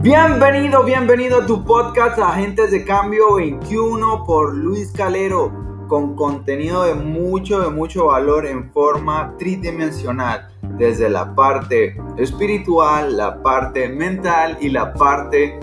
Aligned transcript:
Bienvenido, 0.00 0.84
bienvenido 0.84 1.42
a 1.42 1.46
tu 1.46 1.64
podcast 1.64 2.20
Agentes 2.20 2.70
de 2.70 2.84
Cambio 2.84 3.34
21 3.34 4.24
por 4.24 4.54
Luis 4.54 4.92
Calero, 4.92 5.52
con 5.88 6.14
contenido 6.14 6.84
de 6.84 6.94
mucho, 6.94 7.60
de 7.62 7.70
mucho 7.70 8.06
valor 8.06 8.46
en 8.46 8.70
forma 8.72 9.34
tridimensional, 9.38 10.54
desde 10.78 11.08
la 11.08 11.34
parte 11.34 12.00
espiritual, 12.16 13.16
la 13.16 13.42
parte 13.42 13.88
mental 13.88 14.56
y 14.60 14.68
la 14.68 14.94
parte 14.94 15.58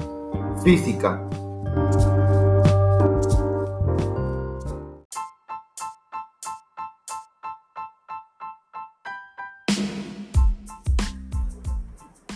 física. 0.62 1.22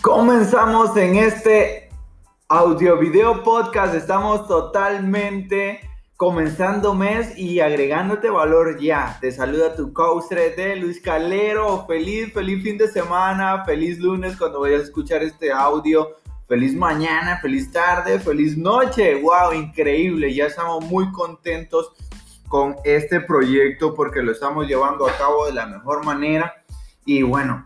Comenzamos 0.00 0.96
en 0.96 1.16
este 1.16 1.89
audio 2.52 2.98
video 2.98 3.44
podcast. 3.44 3.94
Estamos 3.94 4.48
totalmente 4.48 5.88
comenzando 6.16 6.94
mes 6.94 7.38
y 7.38 7.60
agregándote 7.60 8.28
valor 8.28 8.80
ya. 8.80 9.16
Te 9.20 9.30
saluda 9.30 9.76
tu 9.76 9.92
coach 9.92 10.24
de 10.30 10.74
Luis 10.74 11.00
Calero. 11.00 11.86
Feliz, 11.86 12.32
feliz 12.32 12.60
fin 12.64 12.76
de 12.76 12.88
semana, 12.88 13.64
feliz 13.64 14.00
lunes 14.00 14.36
cuando 14.36 14.62
vayas 14.62 14.80
a 14.80 14.82
escuchar 14.82 15.22
este 15.22 15.52
audio. 15.52 16.16
Feliz 16.48 16.74
mañana, 16.74 17.38
feliz 17.40 17.70
tarde, 17.70 18.18
feliz 18.18 18.58
noche. 18.58 19.22
Wow, 19.22 19.52
increíble. 19.54 20.34
Ya 20.34 20.46
estamos 20.46 20.84
muy 20.86 21.12
contentos 21.12 21.92
con 22.48 22.74
este 22.82 23.20
proyecto 23.20 23.94
porque 23.94 24.22
lo 24.22 24.32
estamos 24.32 24.66
llevando 24.66 25.06
a 25.06 25.16
cabo 25.16 25.46
de 25.46 25.52
la 25.52 25.66
mejor 25.66 26.04
manera. 26.04 26.52
Y 27.04 27.22
bueno, 27.22 27.64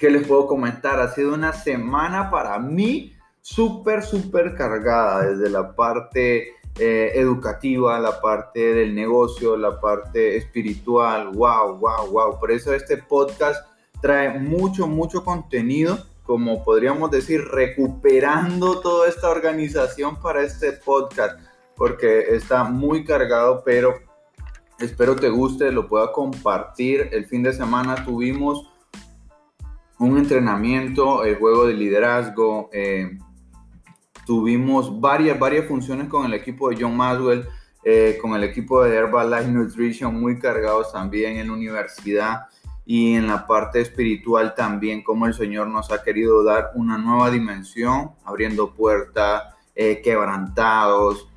¿qué 0.00 0.10
les 0.10 0.26
puedo 0.26 0.48
comentar? 0.48 0.98
Ha 0.98 1.14
sido 1.14 1.32
una 1.32 1.52
semana 1.52 2.28
para 2.28 2.58
mí 2.58 3.14
súper, 3.40 4.02
súper 4.02 4.54
cargada 4.54 5.30
desde 5.30 5.50
la 5.50 5.74
parte 5.74 6.54
eh, 6.78 7.12
educativa, 7.14 7.98
la 7.98 8.20
parte 8.20 8.74
del 8.74 8.94
negocio, 8.94 9.56
la 9.56 9.80
parte 9.80 10.36
espiritual. 10.36 11.28
Wow, 11.32 11.78
wow, 11.78 12.10
wow. 12.10 12.38
Por 12.38 12.50
eso 12.52 12.72
este 12.72 12.96
podcast 12.96 13.66
trae 14.00 14.38
mucho, 14.38 14.86
mucho 14.86 15.24
contenido, 15.24 15.98
como 16.24 16.62
podríamos 16.64 17.10
decir, 17.10 17.42
recuperando 17.50 18.80
toda 18.80 19.08
esta 19.08 19.28
organización 19.30 20.20
para 20.20 20.42
este 20.42 20.72
podcast, 20.72 21.38
porque 21.76 22.34
está 22.34 22.64
muy 22.64 23.04
cargado, 23.04 23.62
pero 23.64 23.94
espero 24.78 25.16
te 25.16 25.28
guste, 25.28 25.72
lo 25.72 25.88
pueda 25.88 26.12
compartir. 26.12 27.08
El 27.12 27.26
fin 27.26 27.42
de 27.42 27.52
semana 27.52 28.04
tuvimos 28.04 28.70
un 29.98 30.16
entrenamiento, 30.16 31.24
el 31.24 31.36
juego 31.36 31.66
de 31.66 31.74
liderazgo. 31.74 32.70
Eh, 32.72 33.18
tuvimos 34.30 35.00
varias, 35.00 35.36
varias 35.40 35.66
funciones 35.66 36.06
con 36.06 36.24
el 36.24 36.34
equipo 36.34 36.70
de 36.70 36.76
John 36.80 36.96
Maswell, 36.96 37.48
eh, 37.82 38.16
con 38.22 38.32
el 38.36 38.44
equipo 38.44 38.80
de 38.80 38.94
Herbalife 38.94 39.50
Nutrition, 39.50 40.20
muy 40.20 40.38
cargados 40.38 40.92
también 40.92 41.36
en 41.38 41.48
la 41.48 41.52
universidad 41.52 42.46
y 42.86 43.14
en 43.14 43.26
la 43.26 43.44
parte 43.44 43.80
espiritual 43.80 44.54
también, 44.54 45.02
como 45.02 45.26
el 45.26 45.34
Señor 45.34 45.66
nos 45.66 45.90
ha 45.90 46.04
querido 46.04 46.44
dar 46.44 46.70
una 46.76 46.96
nueva 46.96 47.28
dimensión, 47.28 48.12
abriendo 48.24 48.72
puertas, 48.72 49.52
eh, 49.74 50.00
quebrantados. 50.00 51.28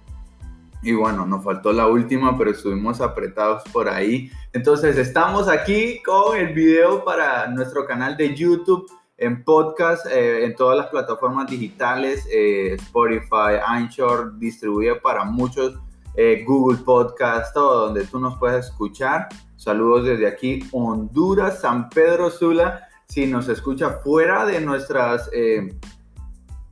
Y 0.84 0.94
bueno, 0.94 1.26
nos 1.26 1.44
faltó 1.44 1.74
la 1.74 1.88
última, 1.88 2.38
pero 2.38 2.52
estuvimos 2.52 3.02
apretados 3.02 3.64
por 3.74 3.90
ahí. 3.90 4.30
Entonces 4.52 5.00
estamos 5.00 5.48
aquí 5.48 6.00
con 6.04 6.38
el 6.38 6.54
video 6.54 7.04
para 7.04 7.48
nuestro 7.48 7.88
canal 7.88 8.16
de 8.16 8.36
YouTube 8.36 8.86
en 9.24 9.44
podcast, 9.44 10.06
eh, 10.08 10.44
en 10.44 10.56
todas 10.56 10.78
las 10.78 10.88
plataformas 10.88 11.50
digitales, 11.50 12.28
eh, 12.32 12.74
Spotify, 12.74 13.60
Anchor, 13.66 14.38
distribuye 14.38 14.96
para 14.96 15.24
muchos, 15.24 15.80
eh, 16.16 16.44
Google 16.46 16.80
Podcast, 16.80 17.54
todo 17.54 17.86
donde 17.86 18.06
tú 18.06 18.20
nos 18.20 18.38
puedes 18.38 18.66
escuchar. 18.66 19.30
Saludos 19.56 20.06
desde 20.06 20.28
aquí, 20.28 20.68
Honduras, 20.74 21.62
San 21.62 21.90
Pedro 21.90 22.30
Sula, 22.30 22.88
si 23.08 23.26
nos 23.26 23.48
escucha 23.48 24.02
fuera 24.04 24.46
de 24.46 24.60
nuestras 24.60 25.30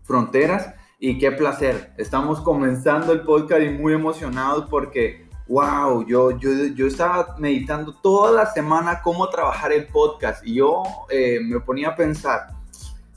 fronteras. 0.03 0.73
Y 0.99 1.17
qué 1.17 1.31
placer, 1.31 1.93
estamos 1.97 2.41
comenzando 2.41 3.13
el 3.13 3.21
podcast 3.21 3.61
y 3.63 3.69
muy 3.69 3.93
emocionados 3.93 4.67
porque 4.69 5.25
wow, 5.51 6.05
yo, 6.07 6.31
yo, 6.39 6.49
yo 6.73 6.87
estaba 6.87 7.35
meditando 7.37 7.93
toda 7.93 8.31
la 8.31 8.45
semana 8.45 9.01
cómo 9.01 9.27
trabajar 9.27 9.73
el 9.73 9.85
podcast 9.87 10.47
y 10.47 10.55
yo 10.55 10.81
eh, 11.09 11.41
me 11.43 11.59
ponía 11.59 11.89
a 11.89 11.95
pensar, 11.95 12.47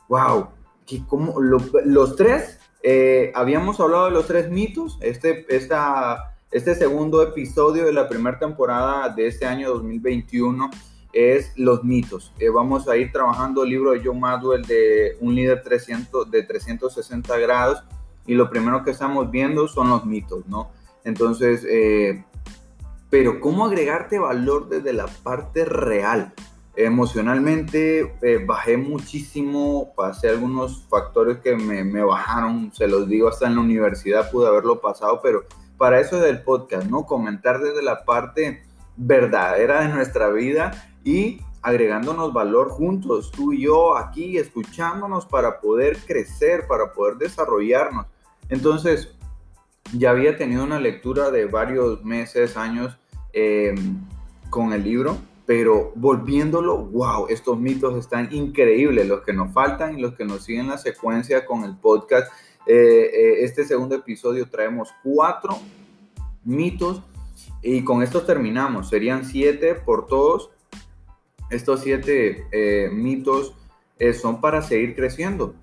wow, 0.08 0.48
que 0.84 1.06
como 1.06 1.40
los 1.40 2.16
tres, 2.16 2.58
eh, 2.82 3.30
habíamos 3.36 3.78
hablado 3.78 4.06
de 4.06 4.10
los 4.10 4.26
tres 4.26 4.50
mitos, 4.50 4.98
este, 5.00 5.46
esta, 5.48 6.34
este 6.50 6.74
segundo 6.74 7.22
episodio 7.22 7.84
de 7.84 7.92
la 7.92 8.08
primera 8.08 8.36
temporada 8.36 9.10
de 9.10 9.28
este 9.28 9.46
año 9.46 9.70
2021 9.70 10.70
es 11.12 11.52
los 11.56 11.84
mitos. 11.84 12.32
Eh, 12.40 12.48
vamos 12.48 12.88
a 12.88 12.96
ir 12.96 13.12
trabajando 13.12 13.62
el 13.62 13.70
libro 13.70 13.92
de 13.92 14.02
John 14.04 14.18
Madwell 14.18 14.66
de 14.66 15.16
un 15.20 15.36
líder 15.36 15.62
300, 15.62 16.28
de 16.28 16.42
360 16.42 17.38
grados 17.38 17.84
y 18.26 18.34
lo 18.34 18.50
primero 18.50 18.82
que 18.82 18.90
estamos 18.90 19.30
viendo 19.30 19.68
son 19.68 19.90
los 19.90 20.04
mitos, 20.04 20.44
¿no? 20.48 20.72
Entonces, 21.04 21.64
eh, 21.68 22.24
pero 23.10 23.40
¿cómo 23.40 23.66
agregarte 23.66 24.18
valor 24.18 24.68
desde 24.68 24.92
la 24.92 25.06
parte 25.06 25.64
real? 25.64 26.32
Emocionalmente 26.76 28.16
eh, 28.22 28.44
bajé 28.44 28.76
muchísimo, 28.76 29.92
pasé 29.94 30.30
algunos 30.30 30.86
factores 30.88 31.38
que 31.38 31.54
me, 31.54 31.84
me, 31.84 32.02
bajaron, 32.02 32.72
se 32.74 32.88
los 32.88 33.08
digo, 33.08 33.28
hasta 33.28 33.46
en 33.46 33.54
la 33.54 33.60
universidad 33.60 34.30
pude 34.30 34.48
haberlo 34.48 34.80
pasado, 34.80 35.20
pero 35.22 35.44
para 35.76 36.00
eso 36.00 36.18
es 36.18 36.30
el 36.30 36.42
podcast, 36.42 36.88
¿no? 36.88 37.06
Comentar 37.06 37.60
desde 37.60 37.82
la 37.82 38.04
parte 38.04 38.64
verdadera 38.96 39.82
de 39.82 39.88
nuestra 39.88 40.30
vida 40.30 40.72
y 41.04 41.40
agregándonos 41.62 42.32
valor 42.32 42.68
juntos, 42.68 43.30
tú 43.30 43.52
y 43.52 43.62
yo 43.62 43.96
aquí, 43.96 44.36
escuchándonos 44.36 45.24
para 45.26 45.60
poder 45.60 45.96
crecer, 46.06 46.66
para 46.66 46.92
poder 46.92 47.16
desarrollarnos. 47.16 48.06
Entonces, 48.50 49.14
ya 49.92 50.10
había 50.10 50.36
tenido 50.36 50.64
una 50.64 50.80
lectura 50.80 51.30
de 51.30 51.46
varios 51.46 52.04
meses, 52.04 52.56
años 52.56 52.96
em, 53.32 53.98
con 54.50 54.72
el 54.72 54.82
libro, 54.82 55.18
pero 55.46 55.92
volviéndolo, 55.94 56.78
wow, 56.78 57.26
estos 57.28 57.58
mitos 57.58 57.98
están 57.98 58.32
increíbles, 58.32 59.06
los 59.06 59.22
que 59.22 59.32
nos 59.32 59.52
faltan 59.52 59.98
y 59.98 60.00
los 60.00 60.14
que 60.14 60.24
nos 60.24 60.44
siguen 60.44 60.68
la 60.68 60.78
secuencia 60.78 61.44
con 61.44 61.64
el 61.64 61.76
podcast. 61.76 62.32
Eh, 62.66 63.10
eh, 63.12 63.44
este 63.44 63.64
segundo 63.64 63.94
episodio 63.94 64.48
traemos 64.48 64.88
cuatro 65.02 65.58
mitos 66.44 67.02
y 67.62 67.84
con 67.84 68.02
estos 68.02 68.26
terminamos. 68.26 68.88
Serían 68.88 69.24
siete 69.24 69.74
por 69.74 70.06
todos. 70.06 70.50
Estos 71.50 71.82
siete 71.82 72.46
eh, 72.50 72.88
mitos 72.90 73.54
son 74.20 74.40
para 74.40 74.62
seguir 74.62 74.94
creciendo. 74.94 75.54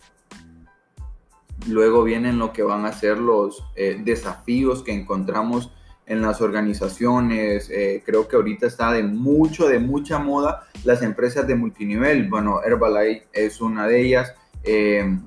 Luego 1.67 2.03
vienen 2.03 2.39
lo 2.39 2.53
que 2.53 2.63
van 2.63 2.85
a 2.85 2.93
ser 2.93 3.17
los 3.17 3.63
eh, 3.75 3.99
desafíos 4.03 4.83
que 4.83 4.93
encontramos 4.93 5.71
en 6.05 6.21
las 6.21 6.41
organizaciones. 6.41 7.69
Eh, 7.69 8.03
creo 8.05 8.27
que 8.27 8.35
ahorita 8.35 8.67
está 8.67 8.91
de 8.91 9.03
mucho, 9.03 9.67
de 9.67 9.79
mucha 9.79 10.19
moda 10.19 10.67
las 10.83 11.01
empresas 11.01 11.47
de 11.47 11.55
multinivel. 11.55 12.27
Bueno, 12.29 12.61
Herbalife 12.63 13.27
es 13.33 13.61
una 13.61 13.87
de 13.87 14.01
ellas. 14.01 14.33
Eh, 14.63 15.17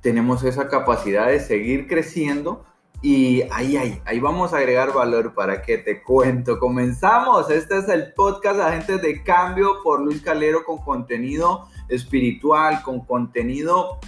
tenemos 0.00 0.44
esa 0.44 0.68
capacidad 0.68 1.28
de 1.28 1.40
seguir 1.40 1.86
creciendo 1.86 2.64
y 3.00 3.42
ahí, 3.50 3.76
ahí, 3.76 4.00
ahí 4.04 4.20
vamos 4.20 4.52
a 4.52 4.58
agregar 4.58 4.92
valor 4.92 5.34
para 5.34 5.62
que 5.62 5.78
te 5.78 6.02
cuento. 6.02 6.60
Comenzamos. 6.60 7.50
Este 7.50 7.78
es 7.78 7.88
el 7.88 8.12
podcast 8.12 8.60
Agentes 8.60 9.02
de 9.02 9.24
Cambio 9.24 9.82
por 9.82 10.00
Luis 10.00 10.22
Calero 10.22 10.64
con 10.64 10.78
contenido 10.78 11.68
espiritual, 11.88 12.82
con 12.82 13.04
contenido 13.04 13.98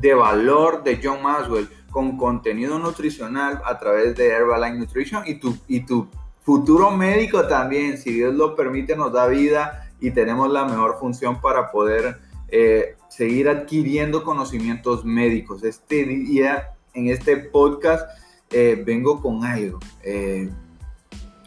de 0.00 0.14
valor 0.14 0.82
de 0.82 1.00
John 1.02 1.22
Maswell 1.22 1.68
con 1.90 2.16
contenido 2.16 2.78
nutricional 2.78 3.62
a 3.64 3.78
través 3.78 4.16
de 4.16 4.28
Herbalife 4.28 4.78
Nutrition 4.78 5.22
y 5.26 5.34
tu, 5.34 5.56
y 5.68 5.80
tu 5.80 6.08
futuro 6.42 6.90
médico 6.90 7.46
también, 7.46 7.98
si 7.98 8.12
Dios 8.12 8.34
lo 8.34 8.54
permite, 8.54 8.96
nos 8.96 9.12
da 9.12 9.26
vida 9.26 9.88
y 10.00 10.10
tenemos 10.10 10.50
la 10.50 10.64
mejor 10.64 10.98
función 10.98 11.40
para 11.40 11.70
poder 11.70 12.18
eh, 12.48 12.96
seguir 13.08 13.48
adquiriendo 13.48 14.24
conocimientos 14.24 15.04
médicos. 15.04 15.62
Este 15.64 16.04
día, 16.04 16.74
en 16.92 17.08
este 17.08 17.36
podcast, 17.36 18.08
eh, 18.50 18.82
vengo 18.84 19.20
con 19.20 19.44
algo. 19.44 19.78
Eh, 20.02 20.50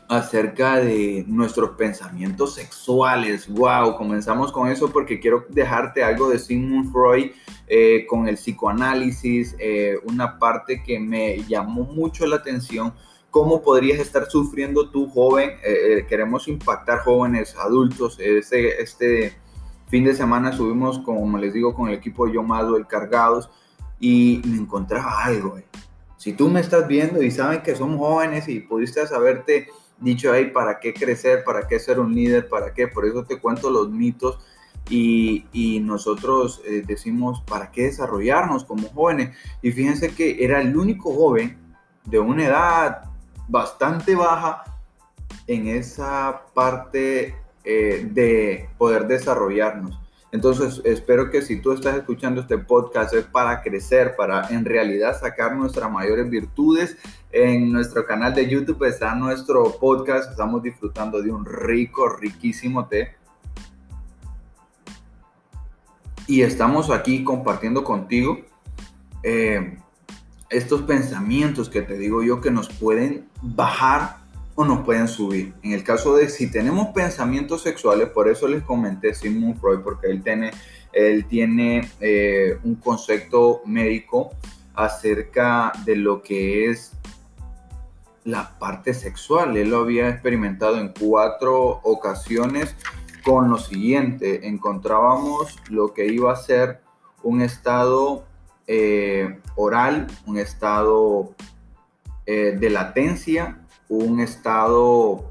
acerca 0.07 0.77
de 0.77 1.25
nuestros 1.27 1.71
pensamientos 1.71 2.55
sexuales. 2.55 3.47
Wow, 3.49 3.97
comenzamos 3.97 4.51
con 4.51 4.69
eso 4.69 4.89
porque 4.89 5.19
quiero 5.19 5.45
dejarte 5.49 6.03
algo 6.03 6.29
de 6.29 6.39
Sigmund 6.39 6.91
Freud 6.91 7.31
eh, 7.67 8.05
con 8.07 8.27
el 8.27 8.35
psicoanálisis, 8.35 9.55
eh, 9.59 9.99
una 10.05 10.39
parte 10.39 10.81
que 10.81 10.99
me 10.99 11.43
llamó 11.43 11.83
mucho 11.83 12.25
la 12.25 12.37
atención. 12.37 12.93
¿Cómo 13.29 13.61
podrías 13.61 13.99
estar 13.99 14.29
sufriendo 14.29 14.89
tú, 14.89 15.09
joven? 15.09 15.51
Eh, 15.63 16.05
queremos 16.07 16.47
impactar 16.47 16.99
jóvenes, 16.99 17.55
adultos. 17.57 18.17
Este, 18.19 18.81
este 18.81 19.37
fin 19.89 20.05
de 20.05 20.15
semana 20.15 20.53
subimos, 20.53 20.99
como 20.99 21.37
les 21.37 21.53
digo, 21.53 21.73
con 21.73 21.89
el 21.89 21.95
equipo 21.95 22.25
de 22.25 22.33
Yo 22.33 22.45
el 22.77 22.87
Cargados 22.87 23.49
y 23.99 24.41
me 24.45 24.57
encontraba 24.57 25.25
algo. 25.25 25.59
Si 26.15 26.33
tú 26.33 26.49
me 26.49 26.61
estás 26.61 26.87
viendo 26.87 27.21
y 27.21 27.29
saben 27.29 27.61
que 27.61 27.75
somos 27.75 27.99
jóvenes 27.99 28.47
y 28.47 28.61
pudiste 28.61 29.01
haberte 29.13 29.67
dicho 29.99 30.31
ahí 30.31 30.51
para 30.51 30.79
qué 30.79 30.93
crecer, 30.93 31.43
para 31.43 31.67
qué 31.67 31.79
ser 31.79 31.99
un 31.99 32.13
líder, 32.13 32.47
para 32.47 32.73
qué, 32.73 32.87
por 32.87 33.05
eso 33.05 33.23
te 33.23 33.39
cuento 33.39 33.69
los 33.69 33.89
mitos 33.89 34.39
y, 34.89 35.81
nosotros 35.83 36.61
eh, 36.65 36.83
decimos 36.85 37.41
para 37.41 37.71
qué 37.71 37.83
desarrollarnos 37.83 38.63
como 38.63 38.87
jóvenes. 38.89 39.35
Y 39.61 39.71
fíjense 39.71 40.13
que 40.13 40.43
era 40.43 40.61
el 40.61 40.75
único 40.77 41.13
joven 41.13 41.57
de 42.05 42.19
una 42.19 42.45
edad 42.45 43.03
bastante 43.47 44.15
baja 44.15 44.63
en 45.47 45.67
esa 45.67 46.45
parte 46.53 47.35
eh, 47.63 48.07
de 48.11 48.69
poder 48.77 49.07
desarrollarnos. 49.07 49.99
Entonces, 50.31 50.81
espero 50.83 51.29
que 51.29 51.41
si 51.41 51.61
tú 51.61 51.71
estás 51.71 51.95
escuchando 51.95 52.41
este 52.41 52.57
podcast 52.57 53.13
es 53.13 53.25
para 53.25 53.61
crecer, 53.61 54.15
para 54.17 54.49
en 54.49 54.65
realidad 54.65 55.17
sacar 55.17 55.55
nuestras 55.55 55.89
mayores 55.89 56.29
virtudes. 56.29 56.97
En 57.31 57.71
nuestro 57.71 58.05
canal 58.05 58.33
de 58.33 58.49
YouTube 58.49 58.83
está 58.83 59.15
nuestro 59.15 59.77
podcast. 59.79 60.31
Estamos 60.31 60.61
disfrutando 60.61 61.21
de 61.21 61.31
un 61.31 61.45
rico, 61.45 62.09
riquísimo 62.09 62.87
té. 62.87 63.15
Y 66.27 66.41
estamos 66.41 66.91
aquí 66.91 67.23
compartiendo 67.23 67.85
contigo 67.85 68.37
eh, 69.23 69.77
estos 70.49 70.81
pensamientos 70.81 71.69
que 71.69 71.81
te 71.81 71.97
digo 71.97 72.21
yo 72.21 72.41
que 72.41 72.51
nos 72.51 72.67
pueden 72.67 73.29
bajar 73.41 74.26
o 74.59 74.65
nos 74.65 74.83
pueden 74.83 75.07
subir. 75.07 75.53
En 75.61 75.71
el 75.73 75.83
caso 75.83 76.15
de 76.15 76.29
si 76.29 76.49
tenemos 76.49 76.87
pensamientos 76.87 77.61
sexuales, 77.61 78.09
por 78.09 78.27
eso 78.27 78.47
les 78.47 78.63
comenté 78.63 79.13
Sigmund 79.13 79.61
Freud, 79.61 79.81
porque 79.81 80.07
él 80.07 80.23
tiene, 80.23 80.49
él 80.91 81.27
tiene 81.27 81.87
eh, 82.01 82.57
un 82.63 82.73
concepto 82.75 83.61
médico 83.65 84.31
acerca 84.73 85.71
de 85.85 85.95
lo 85.95 86.23
que 86.23 86.71
es 86.71 86.93
la 88.23 88.57
parte 88.57 88.95
sexual. 88.95 89.55
Él 89.57 89.69
lo 89.69 89.81
había 89.81 90.09
experimentado 90.09 90.79
en 90.79 90.91
cuatro 90.99 91.79
ocasiones 91.83 92.75
con 93.23 93.51
lo 93.51 93.59
siguiente. 93.59 94.47
Encontrábamos 94.47 95.55
lo 95.69 95.93
que 95.93 96.07
iba 96.07 96.33
a 96.33 96.35
ser 96.35 96.81
un 97.21 97.41
estado 97.41 98.25
eh, 98.65 99.39
oral, 99.55 100.07
un 100.25 100.39
estado 100.39 101.35
eh, 102.25 102.57
de 102.59 102.69
latencia, 102.71 103.59
un 103.89 104.19
estado, 104.19 105.25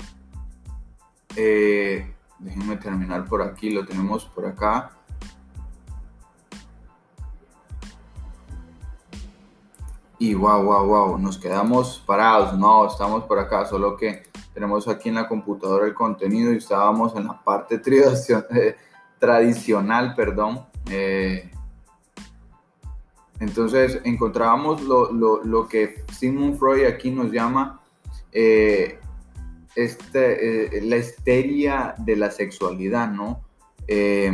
eh, 1.37 2.15
déjenme 2.39 2.77
terminar 2.77 3.27
por 3.27 3.43
aquí, 3.43 3.71
lo 3.71 3.85
tenemos 3.85 4.25
por 4.25 4.47
acá. 4.47 4.93
Y 10.19 10.35
wow, 10.35 10.63
wow, 10.63 10.87
wow, 10.87 11.19
nos 11.19 11.37
quedamos 11.37 12.03
parados, 12.07 12.59
no, 12.59 12.87
estamos 12.87 13.25
por 13.25 13.39
acá, 13.39 13.67
solo 13.67 13.97
que 13.97 14.23
tenemos 14.55 14.89
aquí 14.89 15.11
en 15.11 15.17
la 15.17 15.29
computadora 15.29 15.87
el 15.87 15.93
contenido 15.93 16.51
y 16.53 16.57
estábamos 16.57 17.15
en 17.15 17.27
la 17.27 17.39
parte 17.45 17.79
tradicional, 19.19 20.15
perdón. 20.15 20.65
Eh, 20.89 21.51
entonces 23.39 24.01
encontrábamos 24.05 24.81
lo, 24.81 25.13
lo, 25.13 25.45
lo, 25.45 25.69
que 25.69 26.07
Sigmund 26.11 26.59
Freud 26.59 26.87
aquí 26.87 27.11
nos 27.11 27.31
llama 27.31 27.83
eh, 28.39 28.99
este, 29.75 30.77
eh, 30.77 30.83
la 30.83 30.99
histeria 30.99 31.95
de 31.97 32.17
la 32.17 32.31
sexualidad, 32.31 33.11
¿no? 33.11 33.41
Eh, 33.89 34.31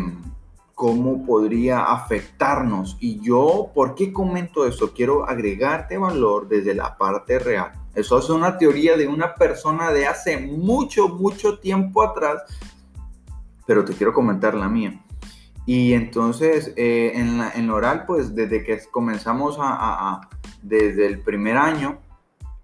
¿Cómo 0.75 1.25
podría 1.25 1.85
afectarnos? 1.85 2.97
Y 2.99 3.21
yo, 3.21 3.71
¿por 3.73 3.95
qué 3.95 4.13
comento 4.13 4.67
eso? 4.67 4.93
Quiero 4.93 5.29
agregarte 5.29 5.99
valor 5.99 6.49
desde 6.49 6.75
la 6.75 6.99
parte 6.99 7.39
real. 7.39 7.71
Eso 7.95 8.19
es 8.19 8.29
una 8.29 8.59
teoría 8.59 8.97
de 8.97 9.07
una 9.07 9.37
persona 9.37 9.93
de 9.93 10.09
hace 10.09 10.37
mucho, 10.37 11.09
mucho 11.09 11.61
tiempo 11.61 12.03
atrás, 12.03 12.43
pero 13.69 13.85
te 13.85 13.93
quiero 13.93 14.13
comentar 14.13 14.55
la 14.55 14.69
mía. 14.69 15.01
Y 15.65 15.93
entonces, 15.93 16.73
en, 16.75 17.39
la, 17.39 17.53
oral, 17.73 18.05
pues 18.05 18.35
desde 18.35 18.65
que 18.65 18.81
comenzamos 18.91 19.59
a, 19.61 20.29
desde 20.61 21.07
el 21.07 21.21
primer 21.21 21.57
año, 21.57 22.01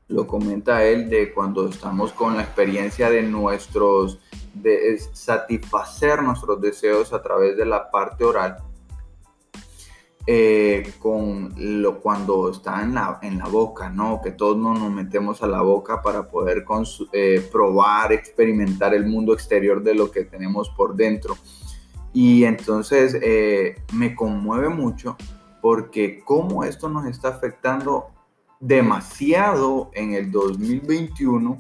lo 0.09 0.27
comenta 0.27 0.85
él 0.85 1.11
de 1.11 1.33
cuando 1.33 1.69
estamos 1.69 2.13
con 2.13 2.37
la 2.37 2.43
experiencia 2.43 3.11
de 3.11 3.23
nuestros, 3.23 4.19
de 4.55 4.99
satisfacer 5.13 6.23
nuestros 6.23 6.61
deseos 6.61 7.13
a 7.13 7.23
través 7.23 7.57
de 7.57 7.67
la 7.67 7.91
parte 7.91 8.25
oral, 8.25 8.57
eh, 10.27 10.95
con 10.99 11.55
lo 11.57 12.01
cuando 12.01 12.51
está 12.51 12.83
en 12.83 12.95
la, 12.95 13.19
en 13.23 13.39
la 13.39 13.47
boca, 13.47 13.91
¿no? 13.91 14.21
Que 14.23 14.31
todos 14.31 14.57
nos, 14.57 14.91
metemos 14.91 15.43
a 15.43 15.47
la 15.47 15.61
boca 15.61 16.03
para 16.03 16.29
poder 16.29 16.65
eh, 17.13 17.47
probar, 17.53 18.13
experimentar 18.13 18.95
el 18.95 19.07
mundo 19.07 19.35
exterior 19.35 19.83
de 19.83 19.95
lo 19.95 20.11
que 20.11 20.25
tenemos 20.25 20.71
por 20.71 20.97
dentro. 20.97 21.37
Y 22.15 22.45
entonces 22.45 23.17
eh, 23.23 23.77
me 23.93 24.15
conmueve 24.15 24.71
mucho 24.71 25.17
porque 25.61 26.23
cómo 26.25 26.65
esto 26.65 26.89
nos 26.89 27.07
está 27.07 27.29
afectando 27.29 28.09
demasiado 28.61 29.91
en 29.95 30.15
el 30.15 30.31
2021. 30.31 31.59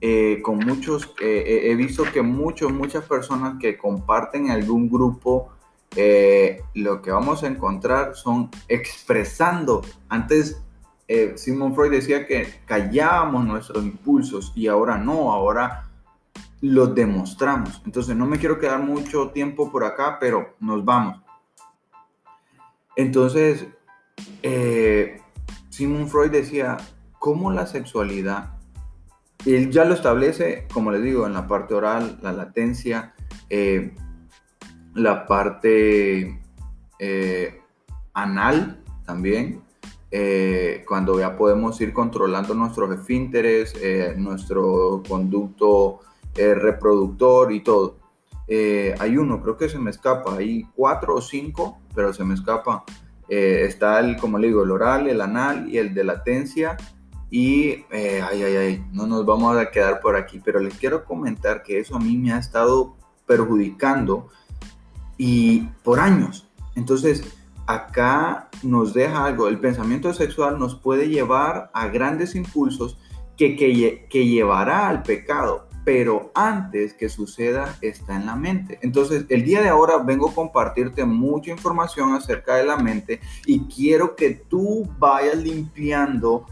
Eh, 0.00 0.40
con 0.42 0.58
muchos, 0.58 1.14
eh, 1.20 1.70
he 1.70 1.74
visto 1.74 2.04
que 2.04 2.22
muchos, 2.22 2.72
muchas 2.72 3.04
personas 3.04 3.56
que 3.60 3.78
comparten 3.78 4.50
algún 4.50 4.88
grupo, 4.90 5.50
eh, 5.96 6.62
lo 6.74 7.00
que 7.00 7.10
vamos 7.10 7.42
a 7.42 7.46
encontrar 7.46 8.14
son 8.14 8.50
expresando. 8.68 9.82
Antes, 10.08 10.62
Simon 11.36 11.74
Freud 11.74 11.92
decía 11.92 12.26
que 12.26 12.60
callábamos 12.64 13.44
nuestros 13.44 13.84
impulsos 13.84 14.52
y 14.56 14.66
ahora 14.66 14.98
no, 14.98 15.32
ahora 15.32 15.86
los 16.60 16.94
demostramos. 16.94 17.80
Entonces, 17.84 18.16
no 18.16 18.26
me 18.26 18.38
quiero 18.38 18.58
quedar 18.58 18.82
mucho 18.82 19.30
tiempo 19.30 19.70
por 19.70 19.84
acá, 19.84 20.18
pero 20.18 20.54
nos 20.58 20.84
vamos. 20.84 21.20
Entonces, 22.96 23.66
eh, 24.42 25.20
Simon 25.76 26.08
Freud 26.08 26.30
decía, 26.30 26.78
¿cómo 27.18 27.52
la 27.52 27.66
sexualidad, 27.66 28.54
él 29.44 29.70
ya 29.70 29.84
lo 29.84 29.92
establece, 29.92 30.66
como 30.72 30.90
les 30.90 31.02
digo, 31.02 31.26
en 31.26 31.34
la 31.34 31.46
parte 31.46 31.74
oral, 31.74 32.18
la 32.22 32.32
latencia, 32.32 33.12
eh, 33.50 33.94
la 34.94 35.26
parte 35.26 36.40
eh, 36.98 37.60
anal 38.14 38.82
también, 39.04 39.60
eh, 40.10 40.82
cuando 40.88 41.20
ya 41.20 41.36
podemos 41.36 41.78
ir 41.82 41.92
controlando 41.92 42.54
nuestros 42.54 42.98
esfínteres, 42.98 43.74
nuestro 44.16 45.02
conducto 45.06 46.00
reproductor 46.34 47.52
y 47.52 47.60
todo. 47.60 47.98
hay 48.48 49.18
uno, 49.18 49.42
creo 49.42 49.58
que 49.58 49.68
se 49.68 49.78
me 49.78 49.90
escapa, 49.90 50.36
hay 50.36 50.66
cuatro 50.74 51.16
o 51.16 51.20
cinco, 51.20 51.82
pero 51.94 52.14
se 52.14 52.24
me 52.24 52.32
escapa 52.32 52.82
eh, 53.28 53.64
está 53.66 54.00
el, 54.00 54.16
como 54.16 54.38
le 54.38 54.48
digo, 54.48 54.62
el 54.62 54.70
oral, 54.70 55.08
el 55.08 55.20
anal 55.20 55.68
y 55.68 55.78
el 55.78 55.94
de 55.94 56.04
latencia. 56.04 56.76
Y, 57.30 57.84
eh, 57.90 58.22
ay, 58.22 58.42
ay, 58.42 58.56
ay, 58.56 58.84
no 58.92 59.06
nos 59.06 59.26
vamos 59.26 59.56
a 59.56 59.70
quedar 59.70 60.00
por 60.00 60.16
aquí, 60.16 60.40
pero 60.44 60.60
les 60.60 60.74
quiero 60.74 61.04
comentar 61.04 61.62
que 61.62 61.80
eso 61.80 61.96
a 61.96 61.98
mí 61.98 62.16
me 62.16 62.32
ha 62.32 62.38
estado 62.38 62.96
perjudicando 63.26 64.28
y 65.18 65.62
por 65.82 65.98
años. 65.98 66.46
Entonces, 66.76 67.24
acá 67.66 68.48
nos 68.62 68.94
deja 68.94 69.24
algo, 69.24 69.48
el 69.48 69.58
pensamiento 69.58 70.14
sexual 70.14 70.58
nos 70.58 70.76
puede 70.76 71.08
llevar 71.08 71.70
a 71.74 71.88
grandes 71.88 72.34
impulsos 72.36 72.96
que, 73.36 73.56
que, 73.56 74.06
que 74.08 74.26
llevará 74.26 74.88
al 74.88 75.02
pecado, 75.02 75.65
pero 75.86 76.32
antes 76.34 76.94
que 76.94 77.08
suceda 77.08 77.76
está 77.80 78.16
en 78.16 78.26
la 78.26 78.34
mente. 78.34 78.80
Entonces, 78.82 79.24
el 79.28 79.44
día 79.44 79.62
de 79.62 79.68
ahora 79.68 79.98
vengo 79.98 80.28
a 80.28 80.34
compartirte 80.34 81.04
mucha 81.04 81.52
información 81.52 82.12
acerca 82.12 82.56
de 82.56 82.64
la 82.64 82.76
mente 82.76 83.20
y 83.46 83.60
quiero 83.66 84.16
que 84.16 84.30
tú 84.32 84.92
vayas 84.98 85.36
limpiando 85.36 86.44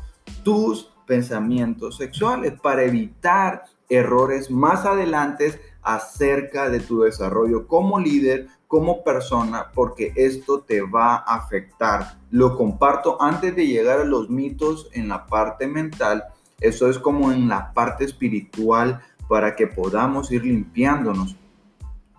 tus 0.44 0.92
pensamientos 1.04 1.96
sexuales 1.96 2.52
para 2.62 2.84
evitar 2.84 3.64
errores 3.88 4.52
más 4.52 4.86
adelante 4.86 5.60
acerca 5.82 6.70
de 6.70 6.78
tu 6.78 7.00
desarrollo 7.00 7.66
como 7.66 7.98
líder, 7.98 8.46
como 8.68 9.02
persona, 9.02 9.72
porque 9.74 10.12
esto 10.14 10.60
te 10.60 10.80
va 10.80 11.16
a 11.16 11.34
afectar. 11.38 12.18
Lo 12.30 12.56
comparto 12.56 13.20
antes 13.20 13.56
de 13.56 13.66
llegar 13.66 13.98
a 13.98 14.04
los 14.04 14.30
mitos 14.30 14.88
en 14.92 15.08
la 15.08 15.26
parte 15.26 15.66
mental. 15.66 16.22
Eso 16.60 16.88
es 16.88 17.00
como 17.00 17.32
en 17.32 17.48
la 17.48 17.72
parte 17.72 18.04
espiritual 18.04 19.02
para 19.28 19.56
que 19.56 19.66
podamos 19.66 20.30
ir 20.30 20.44
limpiándonos. 20.44 21.36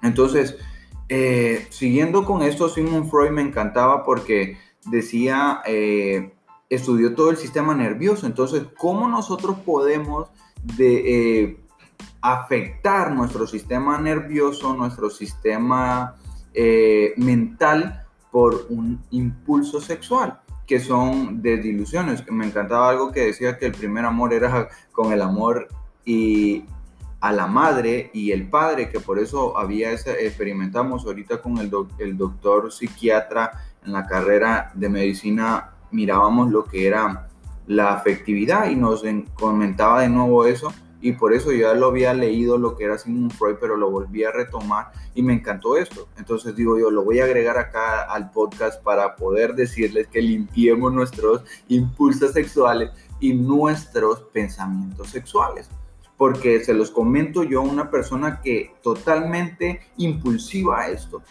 Entonces, 0.01 0.57
eh, 1.09 1.67
siguiendo 1.69 2.25
con 2.25 2.41
esto, 2.41 2.69
Sigmund 2.69 3.09
Freud 3.09 3.31
me 3.31 3.41
encantaba 3.41 4.03
porque 4.03 4.57
decía, 4.85 5.62
eh, 5.65 6.33
estudió 6.69 7.15
todo 7.15 7.29
el 7.29 7.38
sistema 7.38 7.75
nervioso, 7.75 8.25
entonces, 8.25 8.63
¿cómo 8.77 9.07
nosotros 9.07 9.57
podemos 9.65 10.29
de, 10.63 11.43
eh, 11.43 11.59
afectar 12.21 13.12
nuestro 13.12 13.45
sistema 13.45 14.00
nervioso, 14.00 14.74
nuestro 14.74 15.09
sistema 15.09 16.15
mental 17.17 18.05
por 18.31 18.67
un 18.69 19.03
impulso 19.12 19.81
sexual? 19.81 20.39
que 20.65 20.79
son 20.79 21.41
desilusiones. 21.41 22.24
Me 22.31 22.45
encantaba 22.45 22.89
algo 22.89 23.12
que 23.12 23.21
decía 23.21 23.57
que 23.57 23.67
el 23.67 23.74
primer 23.74 24.05
amor 24.05 24.33
era 24.33 24.69
con 24.91 25.12
el 25.12 25.21
amor 25.21 25.67
y 26.05 26.65
a 27.25 27.32
la 27.32 27.48
madre 27.48 28.12
y 28.13 28.32
el 28.34 28.48
padre, 28.48 28.88
que 28.88 29.00
por 29.00 29.17
eso 29.17 29.58
había 29.58 29.91
ese, 29.91 30.27
experimentamos 30.27 31.05
ahorita 31.05 31.41
con 31.41 31.58
el, 31.58 31.72
doctor 32.17 32.72
psiquiatra 32.72 33.63
en 33.84 33.94
la 33.94 34.05
carrera 34.05 34.72
de 34.75 34.89
medicina, 34.89 35.72
mirábamos 35.89 36.51
lo 36.51 36.65
que 36.65 36.86
era 36.86 37.27
la 37.65 37.94
afectividad 37.94 38.70
y 38.70 38.75
nos 38.75 39.03
comentaba 39.34 40.01
de 40.01 40.10
nuevo 40.10 40.46
eso 40.46 40.72
y 41.01 41.13
por 41.13 41.34
eso 41.34 41.51
yo 41.51 41.62
ya 41.62 41.74
lo 41.74 41.88
había 41.88 42.13
leído 42.13 42.60
lo 42.60 42.77
que 42.77 42.84
era 42.84 43.00
Sigmund 43.00 43.34
Freud, 43.34 43.55
pero 43.60 43.75
lo 43.75 43.89
volví 43.89 44.24
a 44.24 44.32
retomar 44.32 44.91
y 45.15 45.24
me 45.24 45.34
encantó 45.34 45.77
esto. 45.77 46.08
Entonces 46.20 46.55
digo 46.55 46.77
yo, 46.77 46.91
lo 46.91 47.03
voy 47.03 47.22
a 47.22 47.24
agregar 47.24 47.58
acá 47.58 48.03
al 48.03 48.29
podcast 48.29 48.84
para 48.84 49.15
poder 49.15 49.55
decirles 49.55 50.05
que 50.10 50.22
limpiemos 50.22 50.94
nuestros 50.94 51.41
impulsos 51.70 52.34
sexuales 52.34 52.91
y 53.20 53.34
nuestros 53.34 54.22
pensamientos 54.32 55.10
sexuales. 55.10 55.72
Porque 56.17 56.63
se 56.63 56.74
los 56.74 56.91
comento 56.91 57.43
yo, 57.43 57.62
una 57.62 57.91
persona 57.91 58.41
que 58.41 58.74
totalmente 58.81 59.81
impulsiva 59.98 60.81
a 60.81 60.89
esto. 60.89 61.22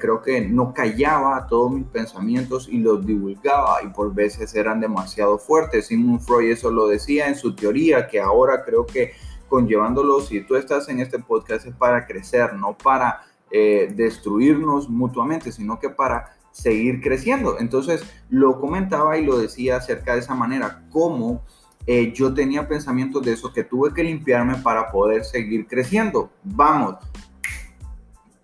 Creo 0.00 0.22
que 0.22 0.40
no 0.40 0.72
callaba 0.72 1.46
todos 1.48 1.72
mis 1.72 1.86
pensamientos 1.86 2.68
y 2.70 2.78
los 2.78 3.04
divulgaba 3.04 3.82
y 3.82 3.88
por 3.88 4.14
veces 4.14 4.54
eran 4.54 4.80
demasiado 4.80 5.36
fuertes. 5.36 5.88
Sigmund 5.88 6.20
Freud 6.20 6.52
eso 6.52 6.70
lo 6.70 6.86
decía 6.86 7.28
en 7.28 7.34
su 7.34 7.56
teoría, 7.56 8.06
que 8.06 8.20
ahora 8.20 8.64
creo 8.64 8.86
que 8.86 9.12
conllevándolo, 9.48 10.20
si 10.20 10.40
tú 10.40 10.56
estás 10.56 10.88
en 10.88 11.00
este 11.00 11.18
podcast 11.18 11.66
es 11.66 11.74
para 11.74 12.06
crecer, 12.06 12.54
no 12.54 12.76
para 12.76 13.22
eh, 13.50 13.92
destruirnos 13.94 14.88
mutuamente, 14.88 15.52
sino 15.52 15.78
que 15.78 15.90
para 15.90 16.36
seguir 16.50 17.00
creciendo. 17.00 17.58
Entonces 17.58 18.04
lo 18.30 18.60
comentaba 18.60 19.18
y 19.18 19.24
lo 19.24 19.38
decía 19.38 19.76
acerca 19.76 20.14
de 20.14 20.20
esa 20.20 20.34
manera, 20.34 20.84
cómo 20.90 21.44
eh, 21.86 22.12
yo 22.12 22.32
tenía 22.32 22.66
pensamientos 22.66 23.22
de 23.22 23.32
eso 23.32 23.52
que 23.52 23.64
tuve 23.64 23.92
que 23.92 24.04
limpiarme 24.04 24.56
para 24.56 24.90
poder 24.90 25.24
seguir 25.24 25.66
creciendo. 25.66 26.30
Vamos, 26.42 26.96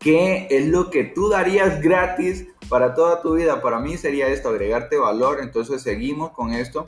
¿Qué 0.00 0.48
es 0.50 0.66
lo 0.66 0.90
que 0.90 1.04
tú 1.04 1.28
darías 1.28 1.82
gratis 1.82 2.46
para 2.70 2.94
toda 2.94 3.20
tu 3.20 3.34
vida? 3.34 3.60
Para 3.60 3.80
mí 3.80 3.98
sería 3.98 4.28
esto, 4.28 4.48
agregarte 4.48 4.96
valor. 4.96 5.40
Entonces 5.42 5.82
seguimos 5.82 6.30
con 6.30 6.54
esto. 6.54 6.86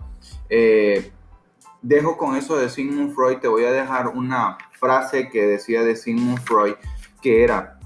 Eh, 0.48 1.12
dejo 1.82 2.16
con 2.16 2.36
eso 2.36 2.56
de 2.56 2.70
Sigmund 2.70 3.14
Freud. 3.14 3.36
Te 3.36 3.48
voy 3.48 3.66
a 3.66 3.70
dejar 3.70 4.08
una 4.08 4.56
frase 4.80 5.28
que 5.28 5.42
decía 5.42 5.82
de 5.82 5.94
Sigmund 5.94 6.40
Freud, 6.40 6.72
que 7.20 7.44
era, 7.44 7.78